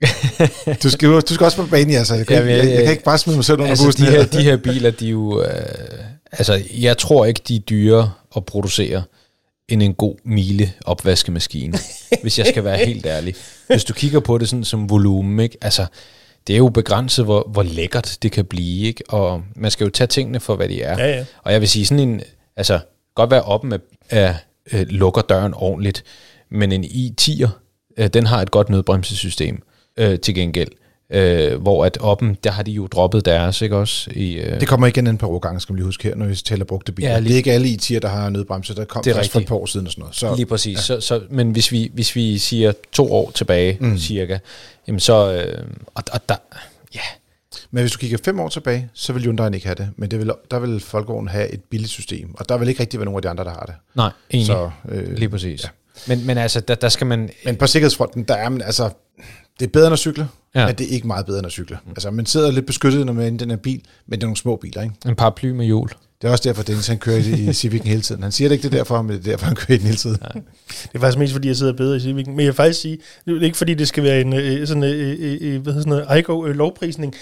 [0.83, 2.15] du, skal, du skal også på banen, altså.
[2.15, 3.85] Jeg kan, Jamen, ikke, jeg, jeg- jeg, kan ikke bare smide mig selv under Altså,
[3.85, 4.27] bussen de her, her.
[4.27, 5.43] de her biler, de er jo...
[5.43, 5.49] Øh,
[6.33, 9.03] altså, jeg tror ikke, de er dyre at producere
[9.69, 11.79] end en god mile opvaskemaskine,
[12.23, 13.35] hvis jeg skal være helt ærlig.
[13.67, 15.57] Hvis du kigger på det sådan som volumen, ikke?
[15.61, 15.87] Altså,
[16.47, 19.05] det er jo begrænset, hvor, hvor lækkert det kan blive, ikke?
[19.09, 20.99] Og man skal jo tage tingene for, hvad de er.
[20.99, 21.25] Ja, ja.
[21.43, 22.21] Og jeg vil sige sådan en,
[22.57, 22.81] altså,
[23.15, 23.79] godt være oppe med,
[24.09, 24.35] at
[24.73, 26.05] øh, lukker døren ordentligt,
[26.51, 27.49] men en i10'er,
[27.97, 29.63] øh, den har et godt nødbremsesystem
[29.97, 30.69] øh, til gengæld.
[31.15, 34.11] Øh, hvor at oppen, der har de jo droppet deres, ikke også?
[34.15, 36.27] I, øh, Det kommer igen en par år gange, skal man lige huske her, når
[36.27, 37.09] vi tæller brugte biler.
[37.11, 38.75] Ja, lige- det er ikke alle IT'er, der har nødbremse.
[38.75, 40.17] Der kom Det er først for et par år siden og sådan noget.
[40.17, 40.77] Så, Lige præcis.
[40.77, 40.83] Ja.
[40.83, 43.99] Så, så, men hvis vi, hvis vi siger to år tilbage, mm.
[43.99, 44.39] cirka,
[44.89, 46.35] jamen så, øh, og, og der,
[46.95, 47.01] ja,
[47.71, 49.89] Men hvis du kigger fem år tilbage, så vil Hyundai ikke have det.
[49.97, 52.35] Men det vil, der vil Folkevogn have et billigt system.
[52.39, 53.75] Og der vil ikke rigtig være nogen af de andre, der har det.
[53.95, 55.65] nej, egentlig, så, øh, lige præcis.
[55.65, 55.69] Ja.
[56.07, 58.91] Men, men altså, der, der skal man, Men på sikkerhedsfronten, der er man altså...
[59.63, 60.67] Det er bedre end at cykle, Ja.
[60.67, 61.79] men det er ikke meget bedre end at cykle.
[61.89, 64.23] Altså, man sidder lidt beskyttet, når man er inde i den her bil, men det
[64.23, 64.95] er nogle små biler, ikke?
[65.09, 65.89] en paraply med hjul.
[66.23, 68.23] Det er også derfor, Dennis han kører i, Civic'en hele tiden.
[68.23, 69.87] Han siger det ikke, det er derfor, men det er derfor, han kører i den
[69.87, 70.19] hele tiden.
[70.35, 70.41] Ja.
[70.69, 72.31] Det er faktisk mest, fordi jeg sidder bedre i Civic'en.
[72.31, 74.83] Men jeg vil faktisk sige, det er ikke fordi, det skal være en øh, sådan,
[74.85, 77.15] øh, øh, øh, hvad hedder sådan noget, Igo øh, lovprisning.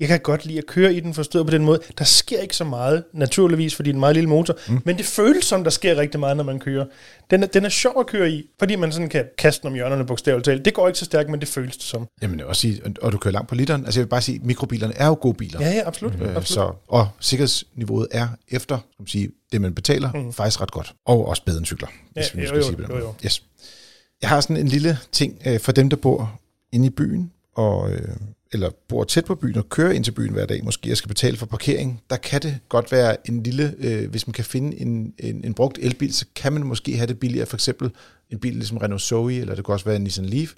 [0.00, 1.80] Jeg kan godt lide at køre i den forstået på den måde.
[1.98, 4.56] Der sker ikke så meget, naturligvis, fordi det er en meget lille motor.
[4.68, 4.82] Mm.
[4.84, 6.86] Men det føles som, der sker rigtig meget, når man kører.
[7.30, 9.74] Den er, den er sjov at køre i, fordi man sådan kan kaste den om
[9.74, 10.64] hjørnerne bogstaveligt talt.
[10.64, 12.06] Det går ikke så stærkt, men det føles det som.
[12.22, 13.84] Jamen, også sige, og du kører langt på literen.
[13.84, 15.60] Altså, jeg vil bare sige, mikrobilerne er jo gode biler.
[15.60, 16.12] Ja, ja, absolut.
[16.14, 16.46] Øh, absolut.
[16.46, 20.32] så, og sikkerhedsniveauet er efter skal man sige, det, man betaler, mm.
[20.32, 20.94] faktisk ret godt.
[21.06, 23.14] Og også bedre end cykler, hvis Ja, vi jo, skal jo, sige det jo, jo.
[23.24, 23.42] Yes.
[24.22, 26.40] Jeg har sådan en lille ting øh, for dem, der bor
[26.72, 28.08] inde i byen, og, øh,
[28.54, 31.08] eller bor tæt på byen og kører ind til byen hver dag, måske jeg skal
[31.08, 34.80] betale for parkering, der kan det godt være en lille, øh, hvis man kan finde
[34.80, 37.90] en, en, en brugt elbil, så kan man måske have det billigere, for eksempel
[38.30, 40.52] en bil ligesom Renault Zoe, eller det kan også være en Nissan Leaf,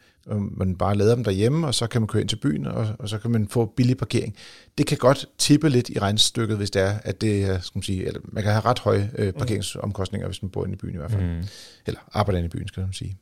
[0.51, 3.09] man bare lader dem derhjemme, og så kan man køre ind til byen, og, og
[3.09, 4.37] så kan man få billig parkering.
[4.79, 7.83] Det kan godt tippe lidt i regnstykket, hvis det er, at det er, skal man
[7.83, 10.95] sige, eller man kan have ret høje øh, parkeringsomkostninger, hvis man bor inde i byen
[10.95, 11.23] i hvert fald.
[11.23, 11.45] Mm.
[11.87, 13.17] Eller arbejder inde i byen, skal man sige.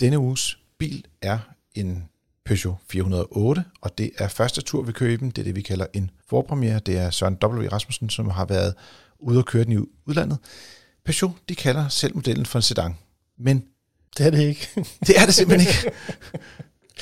[0.00, 1.38] Denne uges bil er
[1.74, 2.08] en
[2.44, 5.30] Peugeot 408, og det er første tur, vi kører i den.
[5.30, 6.78] Det er det, vi kalder en forpremiere.
[6.78, 7.68] Det er Søren W.
[7.68, 8.74] Rasmussen, som har været
[9.18, 10.38] ude og køre den i udlandet.
[11.04, 12.96] Peugeot, de kalder selv modellen for en sedan.
[13.38, 13.64] Men
[14.18, 14.68] Det er det ikke.
[15.06, 15.96] det er det simpelthen ikke.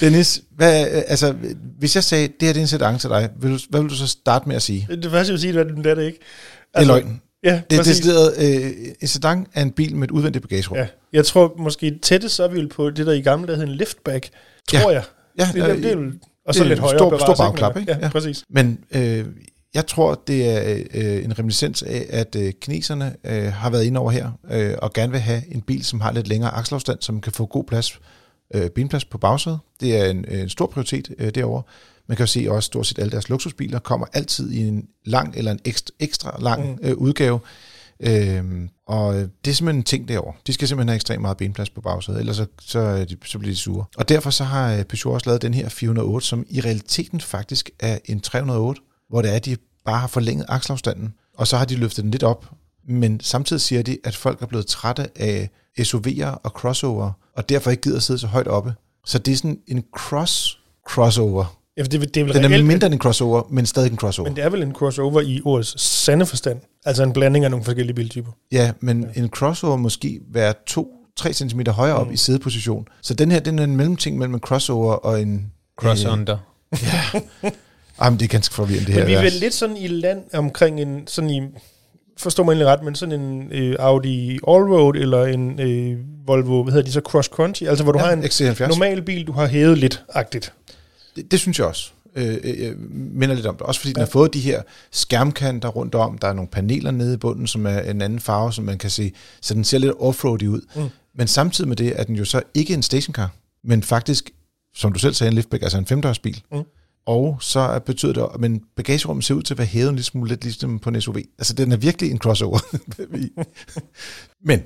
[0.01, 1.35] Dennis, hvad, altså,
[1.79, 3.95] hvis jeg sagde, det her det er en sedan til dig, vil hvad vil du
[3.95, 4.87] så starte med at sige?
[4.91, 6.19] det første, jeg vil sige, det er, det er det ikke.
[6.75, 7.23] Det er løgn.
[7.47, 10.77] Ja, Det er decideret, øh, en sedan er en bil med et udvendigt bagagerum.
[10.79, 13.65] Ja, jeg tror måske tættest så er vi på det, der i gamle dage hed
[13.67, 14.29] en liftback,
[14.69, 15.03] tror jeg.
[15.39, 15.97] ja, Det, det, det er,
[16.47, 17.93] og så det er lidt højere stor- bevares, stor bagklap, ikke?
[17.93, 18.09] Ja, Ja.
[18.09, 18.45] præcis.
[18.51, 19.25] Men øh,
[19.75, 24.01] jeg tror, det er øh, en reminiscens af, at øh, kineserne øh, har været inde
[24.01, 27.21] over her, øh, og gerne vil have en bil, som har lidt længere akselafstand, som
[27.21, 27.99] kan få god plads,
[28.55, 29.59] øh, benplads på bagsædet.
[29.81, 31.63] Det er en, en stor prioritet øh, derovre.
[32.09, 35.35] Man kan jo se også stort set alle deres luksusbiler kommer altid i en lang
[35.37, 36.79] eller en ekstra, ekstra lang mm.
[36.83, 37.40] øh, udgave.
[38.01, 40.33] Øhm, og øh, det er simpelthen en ting derovre.
[40.47, 43.57] De skal simpelthen have ekstremt meget benplads på bagsædet, ellers så, så, så bliver de
[43.57, 43.85] sure.
[43.97, 47.71] Og derfor så har øh, Peugeot også lavet den her 408, som i realiteten faktisk
[47.81, 51.64] er en 308, hvor det er, at de bare har forlænget akselafstanden, og så har
[51.64, 52.51] de løftet den lidt op.
[52.88, 57.71] Men samtidig siger de, at folk er blevet trætte af SUV'er og crossover, og derfor
[57.71, 58.75] ikke gider at sidde så højt oppe.
[59.07, 61.59] Så det er sådan en cross crossover.
[61.77, 63.91] Ja, for det, det er vel Den er reelt, mindre end en crossover, men stadig
[63.91, 64.29] en crossover.
[64.31, 66.61] men det er vel en crossover i ordets sande forstand.
[66.85, 68.31] Altså en blanding af nogle forskellige biltyper.
[68.53, 69.21] Ja, men ja.
[69.23, 72.12] en crossover måske være 2-3 cm højere op Mm.
[72.12, 72.89] i sædeposition.
[73.03, 75.53] Så den her, den er en mellemting mellem en crossover og en...
[75.81, 76.37] Cross øh, under.
[78.03, 79.01] Jamen, det er ganske forvirrende det her.
[79.01, 81.43] Men vi er vel lidt sådan i land omkring en, sådan i,
[82.19, 86.73] forstår mig egentlig ret, men sådan en øh, Audi Allroad eller en øh, Volvo, hvad
[86.73, 88.69] hedder de så, Cross Country, altså hvor du ja, har en XC70.
[88.69, 90.53] normal bil, du har hævet lidt agtigt.
[91.17, 91.91] Det, det synes jeg også.
[92.17, 93.63] øh, øh, minder lidt om det.
[93.63, 96.19] Også fordi den har fået de her skærmkanter rundt om.
[96.19, 98.91] Der er nogle paneler nede i bunden, som er en anden farve, som man kan
[98.91, 99.13] se.
[99.43, 100.61] Så den ser lidt offroady ud.
[100.77, 100.89] Mm.
[101.15, 103.31] Men samtidig med det er den jo så ikke en stationcar,
[103.65, 104.31] men faktisk,
[104.75, 106.43] som du selv sagde, en liftback, altså en femdørsbil.
[106.53, 106.63] Mm.
[107.07, 109.95] Og så er- betyder det, at men bagagerummet ser ud til at være hævet en
[109.95, 111.17] lille smule lidt ligesom på en SUV.
[111.39, 112.59] Altså den er virkelig en crossover.
[114.49, 114.63] men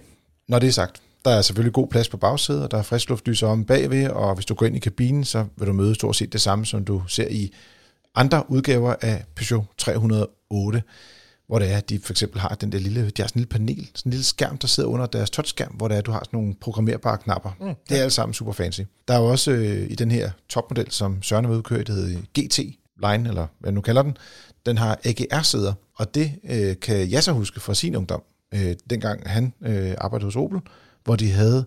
[0.49, 3.09] når det er sagt, der er selvfølgelig god plads på bagsædet, og der er frisk
[3.09, 6.17] luftlyser om bagved, og hvis du går ind i kabinen, så vil du møde stort
[6.17, 7.53] set det samme, som du ser i
[8.15, 10.83] andre udgaver af Peugeot 308,
[11.47, 13.47] hvor det er, at de for eksempel har den der lille, de har sådan en
[13.47, 16.07] lille panel, sådan en lille skærm, der sidder under deres touchskærm, hvor det er, at
[16.07, 17.51] du har sådan nogle programmerbare knapper.
[17.61, 17.75] Mm.
[17.89, 18.81] Det er alt sammen super fancy.
[19.09, 22.21] Der er jo også øh, i den her topmodel, som Søren har udkørt, det hedder
[22.39, 22.59] GT
[23.03, 24.17] Line, eller hvad nu kalder den,
[24.67, 28.23] den har AGR-sæder, og det øh, kan jeg så huske fra sin ungdom,
[28.55, 30.61] øh, dengang han øh, arbejdede hos Opel,
[31.05, 31.65] hvor de havde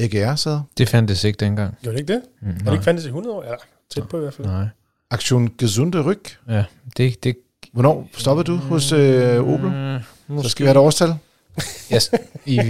[0.00, 0.60] AGR-sæder.
[0.78, 1.78] Det fandtes ikke dengang.
[1.82, 2.22] Gjorde det ikke det?
[2.42, 3.42] Mm, det ikke fandtes i 100 år?
[3.42, 3.56] Eller
[3.94, 4.46] tæt på i hvert fald.
[4.48, 4.66] Nej.
[5.10, 6.20] Aktion Gesunde Ryg.
[6.48, 6.64] Ja,
[6.96, 7.36] det, det
[7.72, 10.00] Hvornår stoppede du hos øh, Opel?
[10.28, 11.14] Mm, Så skal vi have et årstal.
[11.94, 12.10] yes,
[12.46, 12.60] i,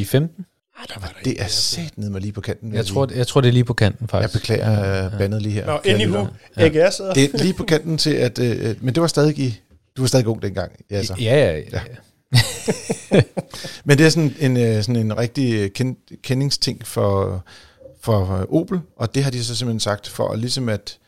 [0.00, 0.46] i 15.
[1.24, 2.74] Det er sat ned med lige på kanten.
[2.74, 4.34] Jeg tror, jeg tror, det er lige på kanten, jeg faktisk.
[4.40, 5.66] beklager øh, bandet lige her.
[5.66, 6.84] Nå, anywho, lyttere.
[6.84, 7.12] AGR sidder.
[7.14, 8.38] Det er lige på kanten til, at...
[8.38, 9.60] Øh, men det var stadig i...
[9.96, 10.72] Du var stadig ung dengang.
[10.90, 11.14] Ja, så.
[11.20, 11.80] Ja, ja, ja.
[13.84, 17.44] Men det er sådan en, øh, sådan en rigtig øh, ken, kendingsting for,
[18.00, 20.98] for øh, Opel, og det har de så simpelthen sagt, for ligesom at,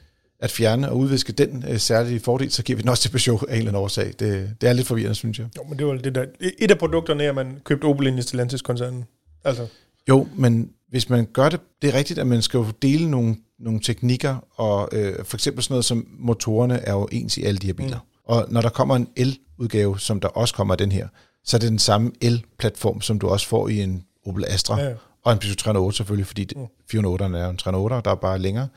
[0.41, 3.49] at fjerne og udviske den øh, særlige fordel, så giver vi den også til Peugeot
[3.49, 4.07] af en eller anden årsag.
[4.07, 5.47] Det, det er lidt forvirrende, synes jeg.
[5.57, 6.25] Jo, men det var det der.
[6.59, 9.05] Et af produkterne er, at man købte Opel ind i Stellantis-koncernen.
[9.45, 9.67] Altså,
[10.09, 13.37] Jo, men hvis man gør det, det er rigtigt, at man skal jo dele nogle,
[13.59, 17.59] nogle teknikker, og øh, for eksempel sådan noget som motorerne er jo ens i alle
[17.59, 17.99] de her biler.
[17.99, 18.07] Mm.
[18.25, 19.09] Og når der kommer en
[19.61, 21.09] el-udgave, som der også kommer af den her,
[21.45, 24.83] så er det den samme el-platform, som du også får i en Opel Astra, Ja,
[24.85, 24.89] ja.
[24.91, 24.95] ja.
[25.25, 26.63] og en Peugeot 308 selvfølgelig, fordi mm.
[26.65, 28.69] 408'eren er jo en 308, der er bare længere.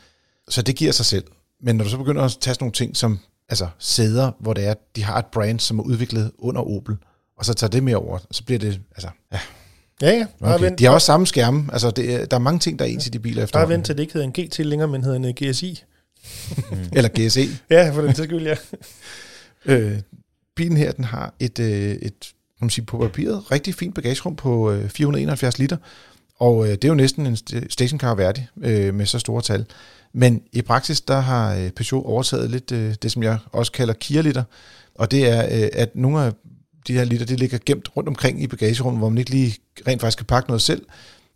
[0.49, 1.23] Så det giver sig selv.
[1.61, 3.19] Men når du så begynder at tage sådan nogle ting som
[3.49, 6.95] altså sæder, hvor det er, de har et brand, som er udviklet under Opel,
[7.37, 9.39] og så tager det med over, så bliver det, altså, ja,
[10.01, 10.25] ja, ja.
[10.39, 10.65] Bare, okay.
[10.65, 12.89] vent, De har også samme skærme, altså det, er- der er mange ting, der er
[12.89, 13.73] ens i de biler bare efterhånden.
[13.77, 15.83] vent til det ikke hedder en GT længere, men hedder en GSI.
[16.97, 17.41] Eller GSE.
[17.69, 18.55] Ja, for den sags skyld, ja.
[19.73, 19.99] Øh,
[20.55, 24.35] bilen her, den har et, øh, et kan man sige, på papiret rigtig fint bagagerum
[24.35, 25.77] på øh, 471 liter,
[26.39, 27.37] og øh, det er jo næsten en
[27.69, 29.65] stationcar værdig øh, med så store tal.
[30.13, 33.93] Men i praksis, der har øh, Peugeot overtaget lidt øh, det, som jeg også kalder
[33.93, 34.43] Kia-liter,
[34.95, 36.33] og det er, øh, at nogle af
[36.87, 40.01] de her liter, de ligger gemt rundt omkring i bagagerummet, hvor man ikke lige rent
[40.01, 40.85] faktisk kan pakke noget selv.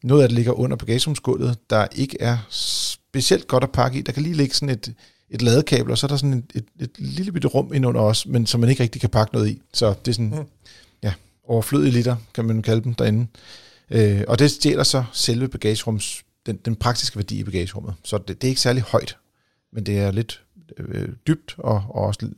[0.04, 4.02] Noget af det ligger under bagagerumsgulvet, der ikke er specielt godt at pakke i.
[4.02, 4.94] Der kan lige ligge sådan et,
[5.30, 8.30] et ladekabel, og så er der sådan et, et, et lille bitte rum indunder også,
[8.30, 9.62] men som man ikke rigtig kan pakke noget i.
[9.74, 10.46] Så det er sådan, mm.
[11.04, 11.14] ja,
[11.44, 13.28] overflødige liter, kan man kalde dem derinde.
[13.92, 17.94] Øh, og det stjæler så selve bagagerums, den, den praktiske værdi i bagagerummet.
[18.04, 19.18] Så det, det er ikke særlig højt,
[19.74, 20.42] men det er lidt
[20.78, 22.30] øh, dybt, og, og også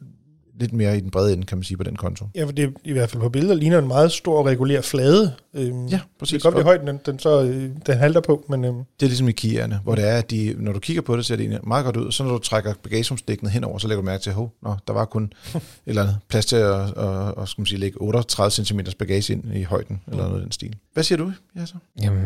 [0.59, 2.25] lidt mere i den brede ende, kan man sige, på den konto.
[2.35, 5.33] Ja, for det er, i hvert fald på billeder ligner en meget stor regulær flade.
[5.53, 6.41] Øhm, Ja, Det præcis.
[6.41, 9.07] kan godt blive højt, den, den, så, øh, den halter på, men øhm, Det er
[9.09, 11.59] ligesom i Kia'erne, hvor det er, at de, når du kigger på det, ser det
[11.67, 14.29] meget godt ud, og så når du trækker bagagerumsdækkenet henover, så lægger du mærke til,
[14.29, 15.23] at nå, der var kun
[15.55, 19.33] et eller andet plads til at, at, at skal man sige, lægge 38 cm bagage
[19.33, 20.75] ind i højden, eller noget af den stil.
[20.93, 21.73] Hvad siger du, ja, så?
[22.01, 22.23] Jamen,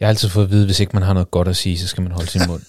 [0.00, 1.86] jeg har altid fået at vide, hvis ikke man har noget godt at sige, så
[1.86, 2.62] skal man holde sin mund.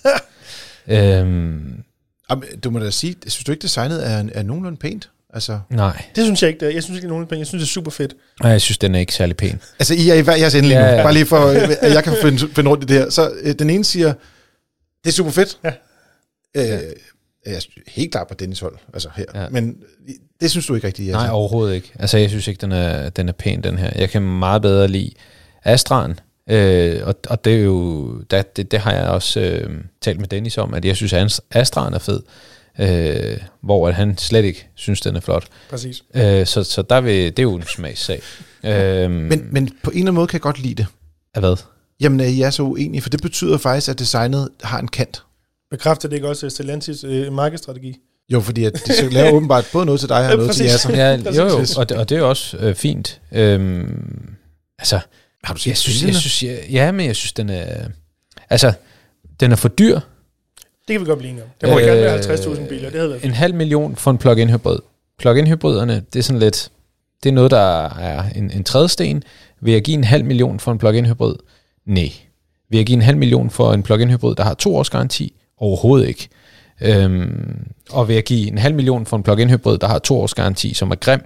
[0.97, 1.83] øhm,
[2.29, 5.09] Jamen, du må da sige, synes du ikke, designet er, er nogenlunde pænt?
[5.33, 6.73] Altså, nej, det synes jeg ikke, det er.
[6.73, 7.39] Jeg synes ikke, det er nogen penge.
[7.39, 8.15] Jeg synes, det er super fedt.
[8.43, 9.59] Nej, jeg synes, den er ikke særlig pæn.
[9.79, 11.03] altså I er i hver jeres ende lige Ja, nu, ja.
[11.03, 11.37] bare lige for,
[11.81, 13.09] at jeg kan finde, finde rundt i det her.
[13.09, 14.13] Så øh, den ene siger,
[15.03, 15.57] det er super fedt.
[15.63, 15.71] Ja.
[16.57, 16.81] Øh,
[17.45, 19.25] jeg er helt klart på Dennis hold, altså her.
[19.35, 19.49] Ja.
[19.49, 19.75] Men
[20.41, 21.91] det synes du ikke rigtigt, Nej, overhovedet ikke.
[21.99, 23.91] Altså, jeg synes ikke, den er, den er pæn, den her.
[23.95, 25.11] Jeg kan meget bedre lide
[25.63, 26.19] Astraen.
[26.49, 29.69] Øh, og, og det er jo, der, det, det har jeg også øh,
[30.01, 32.21] talt med Dennis om, at jeg synes, at Astraen er fed.
[32.79, 35.47] Øh, hvor at han slet ikke synes, den er flot.
[35.69, 36.03] Præcis.
[36.15, 38.21] Øh, så, så der vil, det er jo en smagssag.
[38.65, 40.85] Øh, Men, men på en eller anden måde kan jeg godt lide det.
[41.35, 41.55] Af hvad?
[42.01, 45.23] Jamen, at I er så uenige, for det betyder faktisk, at designet har en kant.
[45.71, 47.97] Bekræfter det ikke også Stellantis øh, markedsstrategi?
[48.29, 50.63] Jo, fordi at de så laver åbenbart både noget til dig og Ja, noget til
[50.63, 50.85] præcis.
[50.85, 51.17] jer.
[51.17, 51.31] Så.
[51.37, 53.21] Ja, jo, jo, og det, og det er jo også øh, fint.
[53.31, 54.33] Øhm,
[54.79, 54.99] altså,
[55.45, 57.87] Har du set jeg synes, jeg synes, jeg, ja, men jeg synes, den er,
[58.49, 58.73] altså,
[59.39, 59.99] den er for dyr.
[60.87, 61.49] Det kan vi godt blive enige om.
[61.61, 62.89] Det må øh, gerne være Øh, 50.000 biler.
[62.89, 64.79] Det havde været En halv million for en plug-in hybrid.
[65.19, 66.69] Plug-in hybriderne, det er sådan lidt,
[67.23, 69.23] det er noget, der er en, en trædesten.
[69.61, 71.35] Vil jeg give en halv million for en plug-in hybrid?
[71.85, 72.11] Nej.
[72.69, 75.33] Vil jeg give en halv million for en plug-in hybrid, der har to års garanti?
[75.57, 76.27] Overhovedet ikke.
[76.81, 80.21] Øhm, og vil jeg give en halv million for en plug-in hybrid, der har to
[80.21, 81.21] års garanti, som er grim?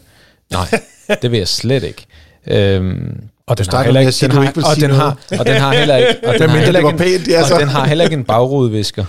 [0.51, 0.81] Nej,
[1.21, 2.05] det vil jeg slet ikke.
[2.47, 5.97] Øhm, og den har heller ikke, den har, og den har, og den har heller
[5.97, 8.23] ikke, og den har heller ikke, en, pænt, er og den har heller ikke en
[8.23, 9.05] bagrudevisker.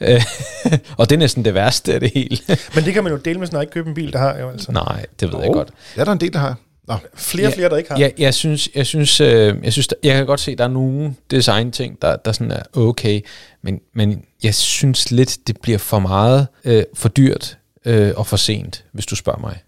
[0.96, 2.38] Og det er næsten det værste af det hele.
[2.74, 4.50] Men det kan man jo dele med, sådan ikke købe en bil, der har jo
[4.50, 4.72] altså.
[4.72, 5.68] Nej, det ved jeg Jo, godt.
[5.94, 6.56] Det er der en del, der har.
[6.88, 7.98] Nå, Flere og Ja, flere, der ikke har.
[7.98, 10.64] Ja, jeg synes, jeg synes, øh, jeg synes, der, jeg kan godt se, at der
[10.64, 13.20] er nogle design-ting, der, der sådan er okay,
[13.62, 18.36] men, men jeg synes lidt, det bliver for meget øh, for dyrt øh, og for
[18.36, 19.58] sent, hvis du spørger mig.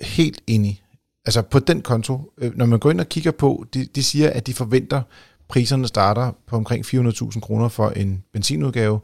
[0.00, 0.82] helt enig.
[1.26, 4.30] Altså på den konto, øh, når man går ind og kigger på, de, de siger,
[4.30, 5.02] at de forventer,
[5.48, 9.00] priserne starter på omkring 400.000 kroner for en benzinudgave,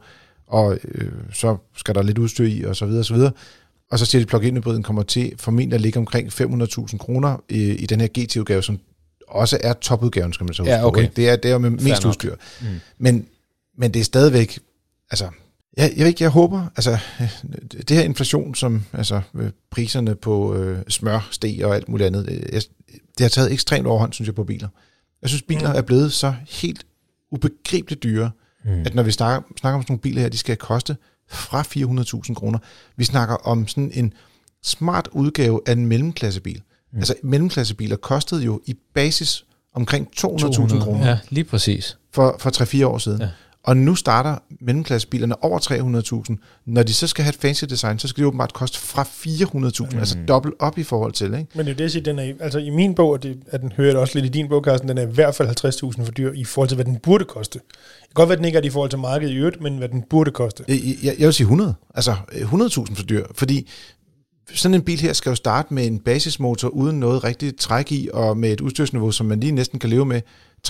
[0.47, 3.31] og øh, så skal der lidt udstyr i, og så videre, og så videre.
[3.91, 7.37] Og så siger de, at plug-in hybriden kommer til formentlig at ligge omkring 500.000 kroner
[7.49, 8.79] i, i den her GT-udgave, som
[9.27, 11.01] også er topudgaven, skal man så huske Ja, på, okay.
[11.01, 11.13] ikke?
[11.15, 12.09] Det er, det er med mest nok.
[12.09, 12.35] udstyr.
[12.61, 12.67] Mm.
[12.97, 13.27] Men,
[13.77, 14.59] men det er stadigvæk,
[15.11, 15.29] altså,
[15.77, 17.29] jeg, jeg ved ikke, jeg håber, altså, øh,
[17.87, 22.25] det her inflation, som, altså, øh, priserne på øh, smør, steg og alt muligt andet,
[22.29, 22.61] øh, jeg,
[23.17, 24.67] det har taget ekstremt overhånd, synes jeg, på biler.
[25.21, 25.77] Jeg synes, biler Mm.
[25.77, 26.85] er blevet så helt
[27.31, 28.31] ubegribeligt dyre,
[28.65, 28.71] mm.
[28.85, 30.97] at når vi snakker, snakker om sådan nogle biler her, de skal koste
[31.29, 31.61] fra
[32.27, 32.59] 400.000 kroner.
[32.95, 34.13] Vi snakker om sådan en
[34.63, 36.61] smart udgave af en mellemklassebil.
[36.93, 36.97] Mm.
[36.97, 41.97] Altså mellemklassebiler kostede jo i basis omkring 200.000 kroner Ja, lige præcis.
[42.13, 43.21] for, for 3-4 år siden.
[43.21, 43.29] Ja.
[43.67, 45.59] Og nu starter mellemklassebilerne over
[46.29, 46.61] 300.000.
[46.65, 49.93] Når de så skal have et fancy design, så skal de åbenbart koste fra 400.000,
[49.93, 49.99] mm.
[49.99, 51.25] altså dobbelt op i forhold til.
[51.25, 51.47] Ikke?
[51.55, 53.39] Men det er jo det, jeg siger, den er, altså i min bog, og det,
[53.47, 55.49] at den hører jeg også lidt i din bog, Carsten, den er i hvert fald
[55.97, 57.59] 50.000 for dyr i forhold til, hvad den burde koste.
[57.59, 59.61] Det kan godt være, at den ikke er det i forhold til markedet i øvrigt,
[59.61, 60.63] men hvad den burde koste.
[60.67, 61.75] Jeg, jeg, jeg vil sige 100.
[61.95, 63.69] Altså øh, 100.000 for dyr, fordi
[64.53, 68.09] sådan en bil her skal jo starte med en basismotor uden noget rigtigt træk i,
[68.13, 70.21] og med et udstyrsniveau, som man lige næsten kan leve med.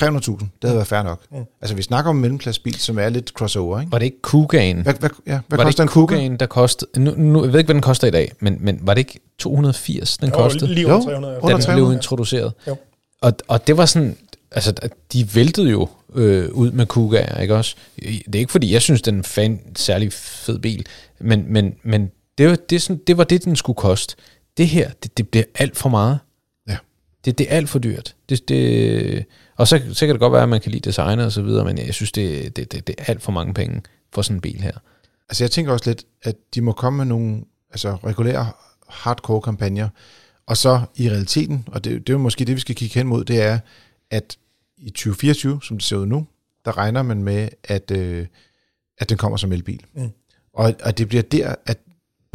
[0.03, 1.21] 300.000, det havde været fair nok.
[1.31, 1.37] Mm.
[1.61, 3.79] Altså vi snakker om en mellemklassebil, som er lidt crossover.
[3.79, 3.91] Ikke?
[3.91, 4.81] Var det ikke Kugan?
[4.81, 6.15] Hvad, hvad, ja, hvad var det koster en ikke Kuga?
[6.15, 6.99] Kugan, der kostede...
[6.99, 9.19] Nu, nu, jeg ved ikke, hvad den koster i dag, men, men var det ikke
[9.39, 10.73] 280, den Jo, kostede?
[10.73, 11.35] Lige under Jo, 300.
[11.35, 11.97] under da den 300, blev ja.
[11.97, 12.53] introduceret.
[12.67, 12.77] Jo.
[13.21, 14.17] Og, og det var sådan,
[14.51, 14.73] altså
[15.13, 17.75] de væltede jo øh, ud med Kugaer, ikke også?
[17.97, 20.85] Det er ikke fordi, jeg synes, den er en fan, særlig fed bil,
[21.19, 24.15] men, men, men det, var, det, sådan, det var det, den skulle koste.
[24.57, 26.19] Det her, det, det bliver alt for meget.
[27.25, 28.15] Det, det er alt for dyrt.
[28.29, 29.25] Det, det,
[29.55, 31.65] og så, så kan det godt være, at man kan lide designet og så videre,
[31.65, 33.81] men jeg synes, det, det, det, det er alt for mange penge
[34.13, 34.77] for sådan en bil her.
[35.29, 38.51] Altså jeg tænker også lidt, at de må komme med nogle altså, regulære
[38.89, 39.89] hardcore kampagner,
[40.45, 43.07] og så i realiteten, og det, det er jo måske det, vi skal kigge hen
[43.07, 43.59] mod, det er,
[44.11, 44.37] at
[44.77, 46.27] i 2024, som det ser ud nu,
[46.65, 48.27] der regner man med, at, øh,
[48.97, 49.85] at den kommer som elbil.
[49.93, 50.09] Mm.
[50.53, 51.77] Og, og det bliver der, at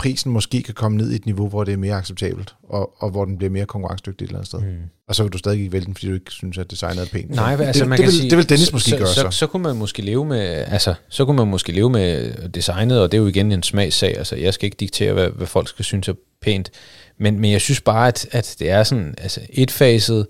[0.03, 3.11] prisen måske kan komme ned i et niveau, hvor det er mere acceptabelt, og, og
[3.11, 4.61] hvor den bliver mere konkurrencedygtig et eller andet sted.
[4.61, 4.77] Mm.
[5.09, 7.07] Og så vil du stadig ikke vælge den, fordi du ikke synes, at designet er
[7.13, 7.31] pænt.
[7.31, 9.07] Nej, Så altså det, man det, kan vil, sige, det vil Dennis måske så, gøre
[9.07, 9.31] så, så.
[9.31, 9.47] så.
[9.47, 13.19] kunne man måske leve med, altså, så kunne man måske leve med designet, og det
[13.19, 14.19] er jo igen en smagssag.
[14.19, 16.71] Altså, jeg skal ikke diktere, hvad, hvad folk skal synes er pænt.
[17.19, 20.27] Men, men jeg synes bare, at, at det er sådan, altså etfaset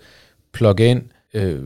[0.53, 1.03] plug-in,
[1.35, 1.61] øh,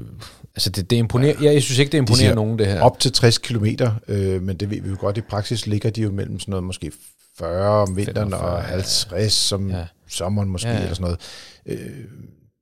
[0.57, 2.81] altså det, det imponerer, jeg, jeg synes ikke, det imponerer siger nogen, det her.
[2.81, 3.67] Op til 60 km,
[4.09, 6.65] øh, men det ved vi jo godt, i praksis ligger de jo mellem sådan noget
[6.65, 6.93] måske
[7.39, 9.79] 40 om vinteren 45, og 50 som Ja.
[9.79, 9.87] ja.
[10.07, 10.87] sommeren måske, Ja, ja, ja.
[10.87, 10.93] ja.
[10.93, 11.19] eller sådan
[11.67, 11.81] noget.
[11.81, 12.05] Øh,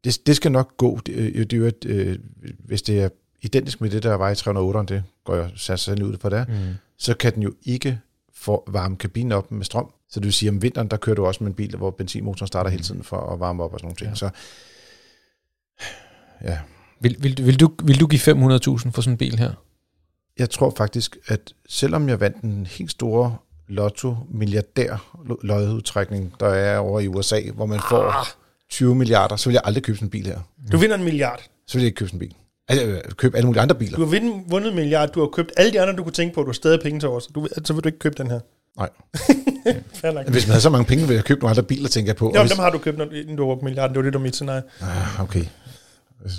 [0.05, 0.99] det, det skal nok gå.
[1.07, 2.19] Det, øh, det er jo et, øh,
[2.59, 3.09] hvis det er
[3.43, 6.55] identisk med det, der var i 308'eren, det går jeg sandelig ud på der, mm.
[6.99, 7.99] så kan den jo ikke
[8.35, 9.91] få varme kabinen op med strøm.
[10.11, 11.91] Så det vil sige, at om vinteren, der kører du også med en bil, hvor
[11.91, 14.07] benzinmotoren starter hele tiden for at varme op og sådan nogle ting.
[14.07, 14.11] Ja.
[14.11, 14.15] Ja.
[14.17, 14.31] Så
[16.45, 16.59] ja,
[17.05, 19.51] Vil, vil, vil, du, vil du give 500.000 for sådan en bil her?
[20.39, 23.37] Jeg tror faktisk, at selvom jeg vandt en helt store
[23.69, 28.29] lotto milliardær lodudtrækning, der er over i USA, hvor man får
[28.71, 30.39] 20 milliarder, så vil jeg aldrig købe sådan en bil her.
[30.73, 31.41] Du vinder en milliard.
[31.67, 32.35] Så vil jeg ikke købe sådan en bil.
[32.69, 33.97] Altså, jeg købe alle mulige andre biler.
[33.97, 35.09] Du har vundet, vundet en milliard.
[35.13, 36.41] Du har købt alle de andre, du kunne tænke på.
[36.41, 37.27] Du har stadig penge til os.
[37.27, 38.41] Du, så vil du ikke købe den her.
[38.77, 38.89] Nej.
[40.29, 42.25] Hvis man havde så mange penge, ville jeg købe nogle andre biler, tænker jeg på.
[42.25, 43.95] Jo, men hvis, dem har du købt, når du har brugt milliarden.
[43.95, 44.63] Det var det, der mit scenarie.
[44.81, 45.45] ah, okay.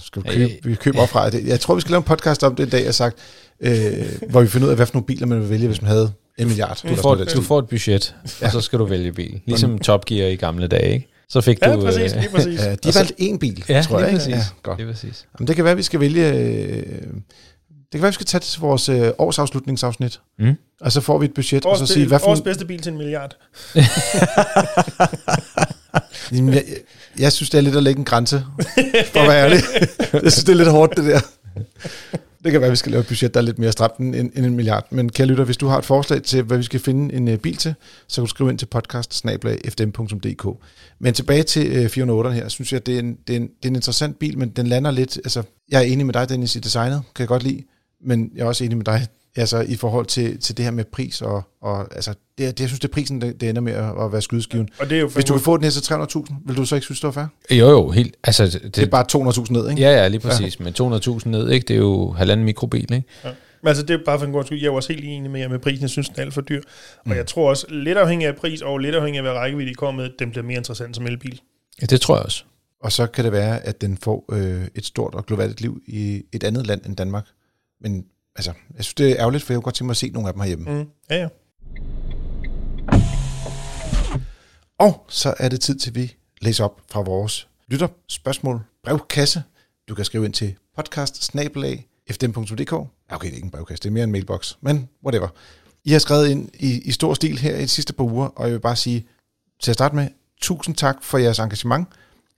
[0.04, 0.70] Skal vi Ja, købe, ja.
[0.70, 1.48] vi køber op fra det.
[1.48, 3.18] Jeg tror, vi skal lave en podcast om det en dag, jeg har sagt,
[3.62, 3.72] øh,
[4.30, 6.12] hvor vi finder ud af, hvad for nogle biler man vil vælge, hvis man havde
[6.38, 6.82] en milliard.
[6.90, 9.42] Du får, den du får et budget, og så skal du vælge bil.
[9.46, 11.08] Ligesom Top Gear i gamle dage, ikke?
[11.30, 11.82] Så fik Ja, du...
[11.82, 12.14] præcis.
[12.14, 12.60] øh, Lige præcis.
[12.60, 14.08] Ja, de har valgt én bil, ja, tror jeg.
[14.08, 14.34] lige præcis.
[14.34, 14.78] Ja, godt.
[14.80, 15.26] Lige præcis.
[15.40, 16.34] Jamen, det kan være, at vi skal vælge...
[16.34, 16.84] Øh,
[17.92, 20.20] det kan være, at vi skal tage det til vores øh, årsafslutningsafsnit.
[20.40, 20.54] Mm.
[20.82, 22.28] Og så får vi et budget, Års, og så sige, hvad for...
[22.28, 23.38] års bedste bil til en milliard.
[26.32, 26.64] Jamen, jeg,
[27.20, 28.46] jeg synes, det er lidt at lægge en grænse,
[29.14, 29.60] for at være ærlig.
[30.24, 31.20] jeg synes, det er lidt hårdt, det der.
[32.44, 34.16] Det kan være, at vi skal lave et budget, der er lidt mere stramt end,
[34.16, 34.88] end en milliard.
[34.92, 37.38] Men kære lytter, hvis du har et forslag til, hvad vi skal finde en øh,
[37.38, 37.74] bil til,
[38.08, 39.26] så kan du skrive ind til podcast
[41.00, 43.66] Men tilbage til øh, 408'eren her, synes jeg, det er, en, det, er en, det
[43.66, 45.18] er en interessant bil, men den lander lidt...
[45.18, 47.64] Altså, jeg er enig med dig, Dennis, i designet, kan jeg godt lide.
[48.06, 49.08] Men jeg er også enig med dig
[49.42, 51.22] altså, i forhold til, til det her med pris.
[51.22, 54.04] Og, og altså, det, det, jeg synes, det er prisen, det, det ender med at,
[54.06, 54.70] at være skydeskiven.
[54.80, 56.76] Og det er jo Hvis du kan få den her til 300.000, vil du så
[56.76, 57.58] ikke synes, det var fair?
[57.58, 58.16] Jo, jo, helt...
[58.24, 59.82] Altså, det, Det er bare 200.000 ned, ikke?
[59.82, 60.60] Ja, ja, lige præcis.
[60.60, 61.66] Men 200.000 ned, ikke?
[61.68, 63.08] Det er jo halvanden mikrobil, ikke?
[63.24, 63.30] Ja.
[63.62, 64.62] Men altså, det er bare for en god skyld.
[64.62, 65.82] Jeg er også helt enig med jer med prisen.
[65.82, 66.62] Jeg synes, den er alt for dyr.
[66.98, 67.12] Og mm.
[67.12, 70.04] jeg tror også, lidt afhængig af pris og lidt afhængig af, hvad rækkevidde de kommer
[70.04, 71.42] med, den bliver mere interessant som elbil.
[71.82, 72.44] Ja, det tror jeg også.
[72.82, 76.24] Og så kan det være, at den får øh, et stort og globalt liv i
[76.34, 77.26] et andet land end Danmark.
[77.82, 78.06] Men
[78.36, 80.28] altså, jeg synes, det er ærgerligt, for jeg kunne godt tænke mig at se nogle
[80.28, 80.72] af dem herhjemme.
[80.72, 80.90] Mm.
[81.10, 81.28] Ja, ja.
[84.80, 89.44] Og så er det tid til, vi læser op fra vores lytter spørgsmål brevkasse.
[89.90, 91.32] Du kan skrive ind til podcast
[92.12, 92.74] fdm.dk.
[92.74, 95.28] Okay, det er ikke en brevkasse, det er mere en mailbox, men whatever.
[95.84, 98.46] I har skrevet ind i, i stor stil her i de sidste par uger, og
[98.46, 99.08] jeg vil bare sige
[99.62, 100.08] til at starte med,
[100.42, 101.88] tusind tak for jeres engagement.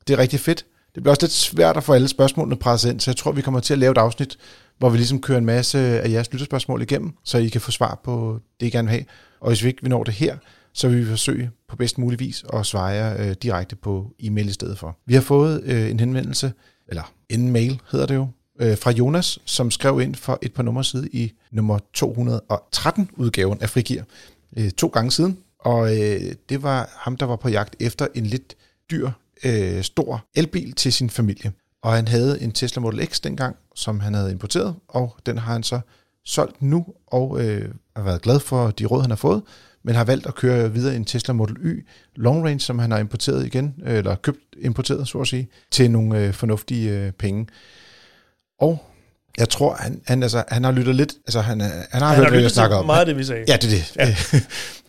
[0.08, 0.66] Det er rigtig fedt.
[0.95, 3.41] Det bliver også lidt svært at få alle spørgsmålene presset ind, så jeg tror, vi
[3.41, 4.38] kommer til at lave et afsnit,
[4.78, 7.99] hvor vi ligesom kører en masse af jeres lytterspørgsmål igennem, så I kan få svar
[8.03, 9.05] på det, I gerne vil have.
[9.39, 10.38] Og hvis vi ikke når det her,
[10.73, 14.49] så vil vi forsøge på bedst mulig vis at svare jer øh, direkte på e-mail
[14.49, 14.97] i stedet for.
[15.05, 16.53] Vi har fået øh, en henvendelse,
[16.88, 18.28] eller en mail hedder det jo,
[18.59, 23.61] øh, fra Jonas, som skrev ind for et par numre side i nummer 213 udgaven
[23.61, 24.03] af Frigir,
[24.57, 25.38] øh, to gange siden.
[25.59, 28.55] Og øh, det var ham, der var på jagt efter en lidt
[28.91, 29.11] dyr,
[29.45, 31.51] øh, stor elbil til sin familie.
[31.84, 35.53] Og han havde en Tesla Model X dengang, som han havde importeret, og den har
[35.53, 35.80] han så
[36.25, 39.41] solgt nu, og øh, har været glad for de råd, han har fået,
[39.84, 42.91] men har valgt at køre videre i en Tesla Model Y Long Range, som han
[42.91, 47.47] har importeret igen, eller købt importeret, så at sige, til nogle øh, fornuftige øh, penge.
[48.59, 48.87] Og
[49.38, 52.26] jeg tror, han, han, altså, han har lyttet lidt, altså han, han har Han hørt,
[52.26, 52.86] har hvad jeg snakker om.
[52.86, 53.46] meget af det, vi sagde.
[53.48, 54.16] Ja, det er det.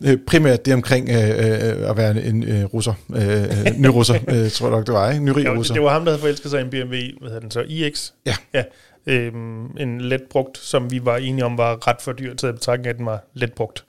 [0.01, 0.15] Ja.
[0.27, 4.67] Primært det omkring øh, øh, at være en øh, russer, øh, ny russer, øh, tror
[4.67, 5.23] jeg nok det var, ikke?
[5.23, 5.73] Nyrig Ja, russer.
[5.73, 8.11] det var ham, der havde forelsket sig i en BMW, hvad hedder den så, iX.
[8.25, 8.35] Ja.
[8.53, 8.63] ja
[9.07, 12.53] øhm, en let brugt, som vi var enige om var ret for dyr til at
[12.55, 13.85] betragte, at den var let brugt.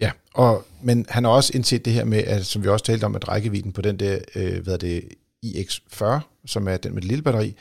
[0.00, 3.04] Ja, og, men han har også indset det her med, at, som vi også talte
[3.04, 5.02] om, at rækkevidden på den der, øh, hvad er det,
[5.46, 6.04] iX40,
[6.46, 7.56] som er den med det lille batteri,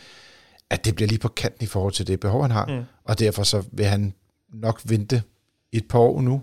[0.70, 2.66] at det bliver lige på kanten i forhold til det behov, han har.
[2.66, 2.84] Mm.
[3.04, 4.14] Og derfor så vil han
[4.54, 5.24] nok vente
[5.72, 6.42] et par år nu,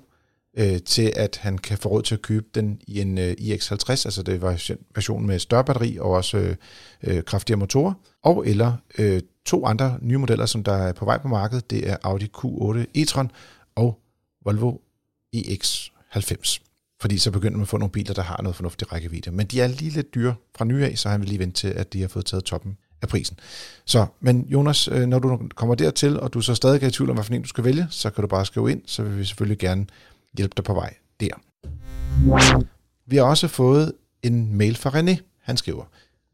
[0.56, 3.90] øh, til at han kan få råd til at købe den i en øh, iX50,
[3.90, 6.56] altså det version- version med større batteri og også øh,
[7.02, 11.18] øh, kraftigere motorer, og eller øh, to andre nye modeller, som der er på vej
[11.18, 13.28] på markedet, det er Audi Q8 e-tron
[13.74, 14.00] og
[14.44, 14.76] Volvo
[15.36, 16.58] EX90.
[17.00, 19.30] Fordi så begynder man at få nogle biler, der har noget fornuftig rækkevidde.
[19.30, 21.68] Men de er lige lidt dyre fra nye af, så han vil lige vente til,
[21.68, 23.38] at de har fået taget toppen af prisen.
[23.84, 27.10] Så, men Jonas, øh, når du kommer dertil, og du så stadig er i tvivl
[27.10, 29.58] om, hvilken du skal vælge, så kan du bare skrive ind, så vil vi selvfølgelig
[29.58, 29.86] gerne
[30.36, 31.28] hjælpe dig på vej der.
[33.06, 33.92] Vi har også fået
[34.22, 35.16] en mail fra René.
[35.42, 35.84] Han skriver,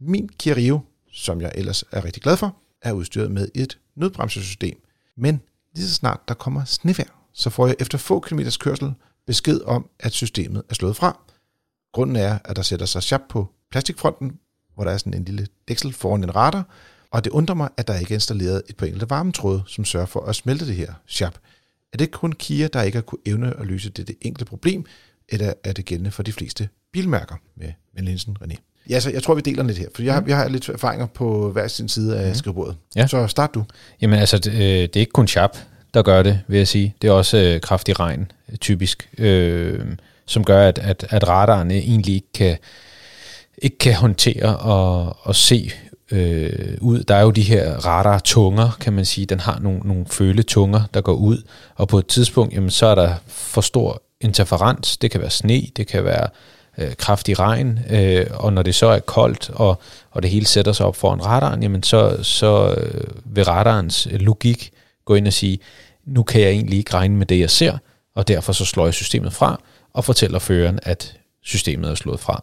[0.01, 0.81] min Kia Rio,
[1.13, 4.83] som jeg ellers er rigtig glad for, er udstyret med et nødbremsesystem.
[5.17, 5.41] Men
[5.75, 8.95] lige så snart der kommer snevær, så får jeg efter få kilometers kørsel
[9.27, 11.19] besked om, at systemet er slået fra.
[11.93, 14.39] Grunden er, at der sætter sig chap på plastikfronten,
[14.75, 16.65] hvor der er sådan en lille dæksel foran en radar,
[17.11, 20.07] og det undrer mig, at der ikke er installeret et par enkelte varmetråde, som sørger
[20.07, 21.35] for at smelte det her chap.
[21.93, 24.85] Er det kun Kia, der ikke har kunnet evne at løse dette enkle problem,
[25.29, 28.57] eller er det gældende for de fleste bilmærker med Venlinsen René?
[28.89, 31.07] Ja, så jeg tror, vi deler lidt her, for jeg har, jeg har lidt erfaringer
[31.07, 32.77] på hver sin side af skrivebordet.
[32.97, 33.07] Ja.
[33.07, 33.65] Så start du.
[34.01, 35.57] Jamen altså, det, øh, det er ikke kun Sharp,
[35.95, 36.95] der gør det, vil jeg sige.
[37.03, 39.97] Det er også øh, kraftig regn, typisk, øh,
[40.27, 42.57] som gør, at, at, at radaren egentlig ikke kan,
[43.63, 45.71] ikke kan håndtere og, og se
[46.11, 47.03] øh, ud.
[47.03, 49.27] Der er jo de her radar-tunger, kan man sige.
[49.27, 51.43] Den har nogle, nogle føletunger, der går ud,
[51.75, 54.97] og på et tidspunkt, jamen, så er der for stor interferens.
[54.97, 56.29] Det kan være sne, det kan være
[56.79, 60.73] øh, kraftig regn, øh, og når det så er koldt, og, og det hele sætter
[60.73, 64.73] sig op foran radaren, jamen så, så øh, vil radarens øh, logik
[65.05, 65.59] gå ind og sige,
[66.07, 67.79] nu kan jeg egentlig ikke regne med det, jeg ser,
[68.15, 69.61] og derfor så slår jeg systemet fra,
[69.93, 72.43] og fortæller føreren, at systemet er slået fra.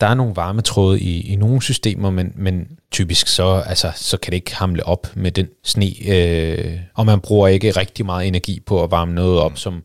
[0.00, 4.30] Der er nogle varmetråde i, i nogle systemer, men, men typisk så, altså, så kan
[4.30, 8.60] det ikke hamle op med den sne, øh, og man bruger ikke rigtig meget energi
[8.60, 9.82] på at varme noget op, som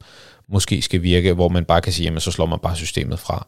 [0.47, 3.47] måske skal virke, hvor man bare kan sige, jamen så slår man bare systemet fra.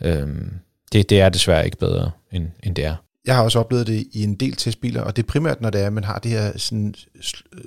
[0.00, 0.54] Øhm,
[0.92, 2.94] det, det er desværre ikke bedre, end, end det er.
[3.26, 5.80] Jeg har også oplevet det i en del testbiler, og det er primært, når det
[5.80, 6.94] er, at man har det her sådan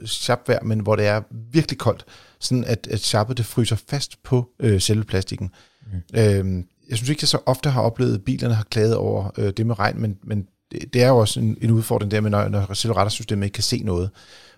[0.06, 1.22] sharpvejr, men hvor det er
[1.52, 2.06] virkelig koldt,
[2.40, 5.52] sådan at, at sharpet det fryser fast på øh, selve plastikken.
[5.94, 6.20] Mm.
[6.20, 9.54] Øhm, jeg synes ikke, jeg så ofte har oplevet, at bilerne har klaget over øh,
[9.58, 10.48] det med regn, men, men
[10.94, 13.64] det, er jo også en, en udfordring der med, når, når selve radarsystemet ikke kan
[13.64, 14.10] se noget.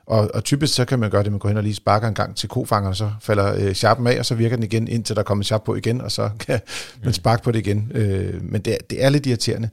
[0.06, 2.14] Og, og typisk så kan man gøre det, man går hen og lige sparker en
[2.14, 5.16] gang til kofangeren, og så falder øh, sharpen af, og så virker den igen, indtil
[5.16, 6.60] der kommer sharp på igen, og så kan
[7.04, 7.92] man sparke på det igen.
[7.94, 9.70] Øh, men det, er- det er lidt irriterende.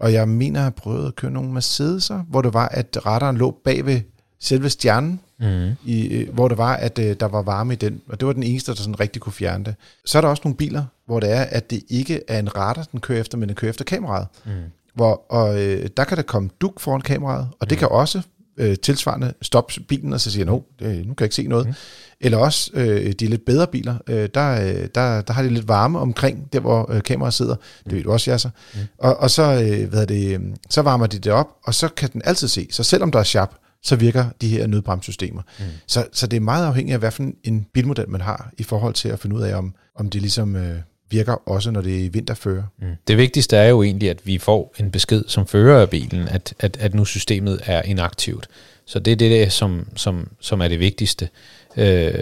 [0.00, 2.98] Og jeg mener, at jeg har prøvet at køre nogle Mercedes'er, hvor det var, at
[3.06, 4.00] radaren lå bag ved
[4.40, 5.70] selve stjernen, Mm.
[5.84, 8.32] i, øh, hvor det var, at øh, der var varme i den, og det var
[8.32, 9.74] den eneste, der sådan rigtig kunne fjerne det.
[10.04, 12.86] Så er der også nogle biler, hvor det er, at det ikke er en radar,
[12.92, 14.26] den kører efter, men den kører efter kameraet.
[14.44, 14.52] Mm.
[14.94, 18.22] Hvor, og øh, der kan der komme duk foran kameraet, og det kan også
[18.56, 21.66] øh, tilsvarende stop bilen, og så siger, no, det, nu kan jeg ikke se noget.
[21.66, 21.74] Mm.
[22.20, 25.68] Eller også øh, de lidt bedre biler, øh, der, øh, der, der har de lidt
[25.68, 27.56] varme omkring, der hvor øh, kameraet sidder.
[27.84, 28.50] Det ved du også, Jasser.
[28.74, 28.80] Mm.
[28.98, 32.22] Og, og så, øh, hvad det, så varmer de det op, og så kan den
[32.24, 32.68] altid se.
[32.70, 33.54] Så selvom der er sharp,
[33.86, 35.42] så virker de her nødbremssystemer.
[35.58, 35.64] Mm.
[35.86, 39.08] Så, så det er meget afhængigt af, hvilken en bilmodel man har, i forhold til
[39.08, 40.76] at finde ud af, om, om det ligesom øh,
[41.10, 42.62] virker også, når det er vinterfører.
[42.78, 42.86] Mm.
[43.08, 46.54] Det vigtigste er jo egentlig, at vi får en besked som fører af bilen, at,
[46.58, 48.48] at, at nu systemet er inaktivt.
[48.86, 51.28] Så det er det, der, som, som, som er det vigtigste.
[51.76, 52.12] Øh,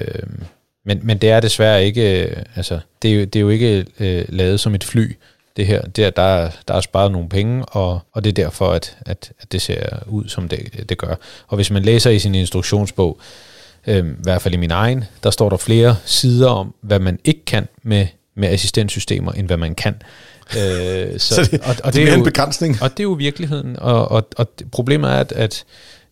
[0.87, 3.87] men, men det er desværre ikke, øh, altså, det er jo, det er jo ikke
[4.01, 5.13] øh, lavet som et fly,
[5.57, 5.83] det her.
[5.83, 8.97] Det er, der, er, der er sparet nogle penge, og, og det er derfor, at,
[9.07, 11.15] at, at det ser ud, som det, det gør.
[11.49, 13.19] Og hvis man læser i sin instruktionsbog,
[13.87, 17.19] øh, i hvert fald i min egen, der står der flere sider om, hvad man
[17.25, 19.95] ikke kan med, med assistenssystemer, end hvad man kan.
[20.57, 22.83] Øh, så, så det, og, og det, det er jo en begrænsning.
[22.83, 25.65] Og det er jo virkeligheden, og, og, og problemet er, at,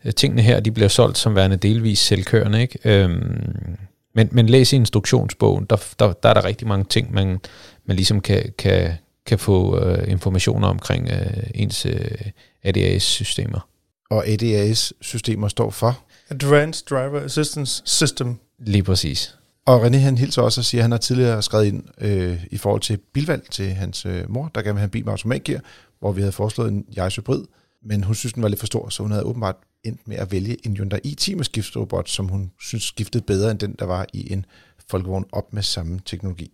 [0.03, 2.79] at tingene her, de bliver solgt som værende delvis selvkørende, ikke?
[2.85, 3.77] Øhm,
[4.15, 7.41] men, men læs i instruktionsbogen, der, der, der er der rigtig mange ting, man,
[7.87, 8.93] man ligesom kan, kan,
[9.27, 12.31] kan få øh, informationer omkring øh, ens øh,
[12.63, 13.69] ADAS-systemer.
[14.11, 15.99] Og ADAS-systemer står for?
[16.31, 18.37] Advanced Driver Assistance System.
[18.59, 19.37] Lige præcis.
[19.67, 22.57] Og René han hilser også og siger, at han har tidligere skrevet ind øh, i
[22.57, 25.61] forhold til bilvalg til hans øh, mor, der gerne vil have en bil med automatgear,
[26.01, 27.45] hvor vi havde foreslået en Yaris Hybrid,
[27.85, 30.33] men hun synes, den var lidt for stor, så hun havde åbenbart endt med at
[30.33, 34.07] vælge en Hyundai i10 med skiftrobot, som hun synes skiftede bedre end den, der var
[34.13, 34.47] i en
[34.91, 36.53] folkevogn op med samme teknologi.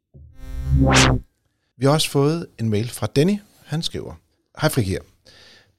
[1.78, 3.38] Vi har også fået en mail fra Denny.
[3.64, 4.14] Han skriver,
[4.60, 5.00] Hej Frik her.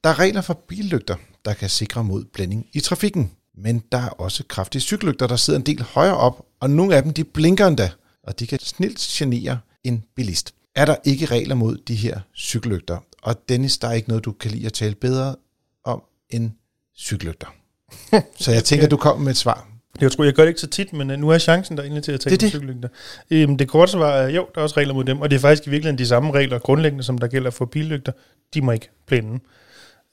[0.03, 3.31] Der er regler for billygter, der kan sikre mod blænding i trafikken.
[3.57, 7.03] Men der er også kraftige cykellygter, der sidder en del højere op, og nogle af
[7.03, 7.91] dem de blinker endda,
[8.23, 10.53] og de kan snilt genere en bilist.
[10.75, 12.97] Er der ikke regler mod de her cykellygter?
[13.21, 15.35] Og Dennis, der er ikke noget, du kan lide at tale bedre
[15.83, 16.51] om end
[16.97, 17.47] cykellygter.
[18.43, 19.68] Så jeg tænker, du kommer med et svar.
[20.01, 22.03] Jeg tror, jeg gør det ikke så tit, men øh, nu er chancen der egentlig
[22.03, 22.89] til at tale det om cykellygter.
[23.31, 25.39] Øhm, det korte svar er, jo, der er også regler mod dem, og det er
[25.39, 28.11] faktisk i virkeligheden de samme regler grundlæggende, som der gælder for billygter.
[28.53, 29.39] De må ikke blænde.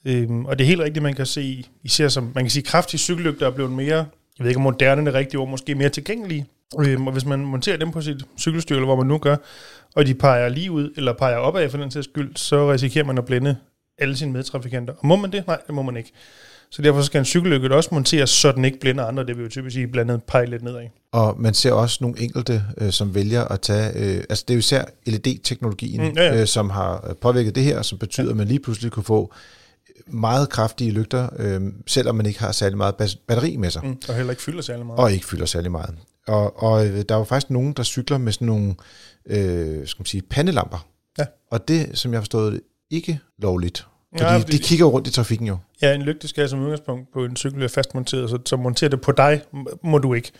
[0.05, 2.99] Øhm, og det er helt rigtigt, man kan se, især som, man kan sige, kraftige
[2.99, 4.05] cykellygter er blevet mere,
[4.37, 6.45] jeg ved ikke om moderne er det rigtige ord, måske mere tilgængelige.
[6.79, 9.35] Øhm, og hvis man monterer dem på sit cykelstyr, eller hvor man nu gør,
[9.95, 13.17] og de peger lige ud, eller peger opad for den sags skyld, så risikerer man
[13.17, 13.57] at blænde
[13.97, 14.93] alle sine medtrafikanter.
[14.93, 15.47] Og må man det?
[15.47, 16.11] Nej, det må man ikke.
[16.71, 19.25] Så derfor skal en cykellygte også monteres, så den ikke blænder andre.
[19.25, 20.87] Det vil jo typisk sige blandet pege lidt nedad.
[21.11, 23.91] Og man ser også nogle enkelte, øh, som vælger at tage...
[23.95, 26.41] Øh, altså det er jo især LED-teknologien, mm, ja, ja.
[26.41, 28.31] Øh, som har påvirket det her, som betyder, ja.
[28.31, 29.33] at man lige pludselig kunne få
[30.07, 33.85] meget kraftige lygter, øh, selvom man ikke har særlig meget batteri med sig.
[33.85, 34.99] Mm, og heller ikke fylder særlig meget.
[34.99, 35.95] Og ikke fylder særlig meget.
[36.27, 38.75] Og, og der er jo faktisk nogen, der cykler med sådan nogle
[39.25, 40.87] øh, skal man sige, pandelamper.
[41.19, 41.25] Ja.
[41.51, 42.61] Og det, som jeg har forstået,
[42.91, 43.87] ikke lovligt.
[44.11, 45.57] Fordi, ja, fordi de kigger rundt i trafikken jo.
[45.81, 49.01] Ja, en lygte skal som udgangspunkt på en cykel være fastmonteret, så, så montere det
[49.01, 49.41] på dig
[49.83, 50.31] må du ikke.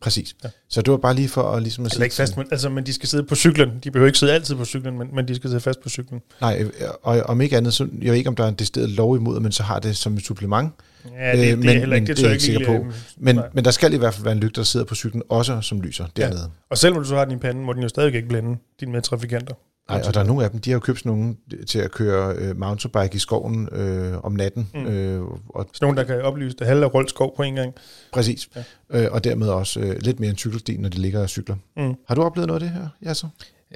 [0.00, 0.36] Præcis.
[0.44, 0.48] Ja.
[0.68, 2.04] Så det var bare lige for at ligesom at sige...
[2.04, 3.70] Ikke fast, men, altså, men de skal sidde på cyklen.
[3.84, 6.20] De behøver ikke sidde altid på cyklen, men, men de skal sidde fast på cyklen.
[6.40, 6.64] Nej,
[7.02, 9.40] og om ikke andet, så jeg ved ikke, om der er en decideret lov imod,
[9.40, 10.72] men så har det som et supplement.
[11.18, 12.86] Ja, det, øh, men, det er heller ikke, det, det er jeg ikke sikker på.
[13.16, 15.60] Men, men der skal i hvert fald være en lygte, der sidder på cyklen, også
[15.60, 16.40] som lyser dernede.
[16.40, 16.46] Ja.
[16.70, 18.92] Og selvom du så har den i panden, må den jo stadig ikke blænde dine
[18.92, 19.54] medtrafikanter.
[19.90, 21.36] Nej, og der er nogle af dem, de har jo købt sådan nogle
[21.66, 24.68] til at køre øh, mountainbike i skoven øh, om natten.
[24.74, 24.86] Mm.
[24.86, 27.74] Øh, og sådan nogle, der kan oplyse det halve af skov på en gang.
[28.12, 28.48] Præcis.
[28.56, 28.62] Ja.
[28.90, 31.56] Øh, og dermed også øh, lidt mere en cykelsti, når de ligger og cykler.
[31.76, 31.94] Mm.
[32.08, 33.28] Har du oplevet noget af det her, Jasser?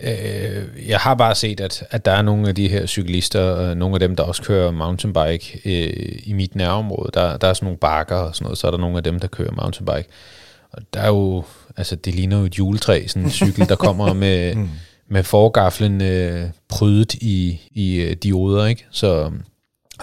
[0.02, 3.74] Øh, jeg har bare set, at, at der er nogle af de her cyklister, øh,
[3.74, 7.10] nogle af dem, der også kører mountainbike øh, i mit nærområde.
[7.14, 9.20] Der, der er sådan nogle bakker og sådan noget, så er der nogle af dem,
[9.20, 10.08] der kører mountainbike.
[10.72, 11.44] Og der er jo,
[11.76, 14.54] altså det ligner jo et juletræ, sådan en cykel, der kommer med...
[14.54, 14.68] mm
[15.08, 18.86] med forgaflen øh, prydet i, i øh, dioder, ikke?
[18.90, 19.32] Så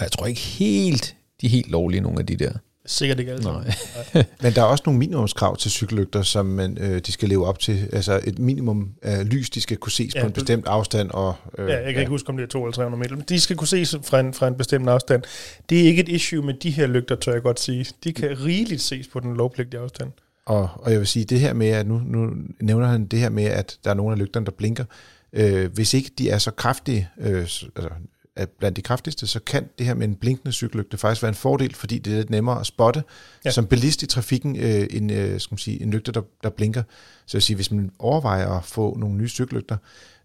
[0.02, 2.52] jeg tror ikke helt, de er helt lovlige, nogle af de der.
[2.86, 3.74] Sikkert ikke alle Nej.
[4.42, 7.60] Men der er også nogle minimumskrav til cykellygter, som man, øh, de skal leve op
[7.60, 7.90] til.
[7.94, 11.12] Altså et minimum af lys, de skal kunne ses ja, på en bestemt afstand.
[11.12, 12.00] Og, øh, ja, jeg kan ja.
[12.00, 14.20] ikke huske, om det er 2 eller 300 meter, men de skal kunne ses fra
[14.20, 15.24] en, fra en bestemt afstand.
[15.70, 17.86] Det er ikke et issue med de her lygter, tør jeg godt sige.
[18.04, 20.12] De kan rigeligt ses på den lovpligtige afstand.
[20.46, 22.32] Og, og jeg vil sige, det her med, at nu, nu
[22.62, 24.86] nævner han det her med, at der er nogle af lygterne, der blinker.
[25.34, 27.90] Øh, hvis ikke de er så kraftige, øh, altså
[28.36, 31.36] er blandt de kraftigste, så kan det her med en blinkende cykellygte faktisk være en
[31.36, 33.04] fordel, fordi det er lidt nemmere at spotte
[33.46, 33.52] ja.
[33.52, 36.84] som bilist i trafikken øh, en, øh, skal man sige, en lygte, der, der blinker.
[37.26, 39.78] Så jeg sige, hvis man overvejer at få nogle nye cykellygter,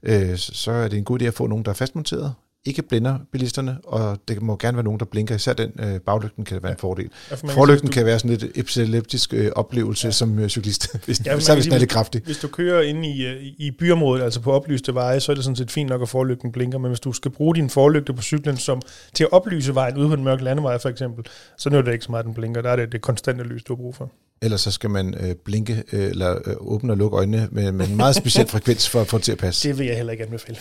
[0.03, 2.35] øh, så er det en god idé at få nogle, der er fastmonteret
[2.67, 5.35] ikke blænder bilisterne, og det må gerne være nogen, der blinker.
[5.35, 7.11] Især den øh, baglygten kan være en fordel.
[7.31, 10.13] Ja, for Forlygten sige, kan være sådan lidt epileptisk øh, oplevelse ja.
[10.13, 12.23] som øh, cyklist, hvis, Ja, man hvis den er lidt kraftig.
[12.25, 15.45] Hvis du kører inde i, øh, i byområdet, altså på oplyste veje, så er det
[15.45, 18.23] sådan set fint nok, at forlygten blinker, men hvis du skal bruge din forlygte på
[18.23, 18.83] cyklen som,
[19.15, 21.25] til at oplyse vejen ude på en mørk landevej for eksempel,
[21.59, 22.63] så nytter det ikke så meget, at den blinker.
[22.63, 24.13] Der er det det konstante lys, du har brug for.
[24.43, 27.89] Ellers så skal man øh, blinke, øh, eller øh, åbne og lukke øjnene med, med
[27.89, 29.69] en meget speciel frekvens for at få det til at passe.
[29.69, 30.59] Det vil jeg heller ikke anbefale.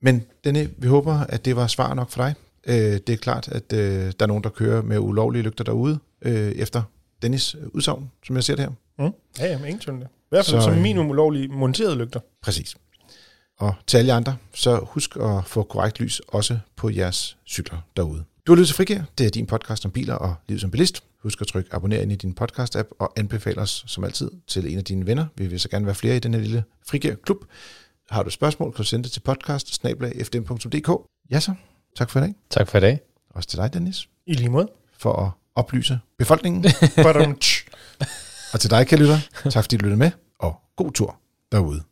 [0.00, 2.34] Men denne, vi håber, at det var svar nok for dig.
[2.66, 2.74] Øh,
[3.06, 6.52] det er klart, at øh, der er nogen, der kører med ulovlige lygter derude, øh,
[6.52, 6.82] efter
[7.22, 8.70] Dennis udsagn, som jeg ser det her.
[8.98, 9.14] Mm.
[9.38, 9.98] Ja, jamen, ingen tvivl.
[9.98, 12.20] I hvert fald Så, som øh, minimum ulovlige monterede lygter.
[12.42, 12.76] Præcis.
[13.58, 18.24] Og til alle andre, så husk at få korrekt lys også på jeres cykler derude.
[18.46, 19.00] Du har lyttet til Frigir.
[19.18, 21.02] Det er din podcast om biler og liv som bilist.
[21.22, 24.78] Husk at trykke abonner ind i din podcast-app og anbefale os som altid til en
[24.78, 25.26] af dine venner.
[25.36, 27.44] Vi vil så gerne være flere i den her lille Frigir-klub.
[28.10, 29.74] Har du spørgsmål, kan du sende det til podcast
[31.30, 31.54] Ja så,
[31.96, 32.34] tak for i dag.
[32.50, 33.00] Tak for i dag.
[33.30, 34.68] Også til dig, Dennis, I lige måde.
[34.98, 36.64] for at oplyse befolkningen.
[38.52, 39.18] Og til dig, kære lytter,
[39.50, 41.16] tak fordi du lyttede med, og god tur
[41.52, 41.82] derude.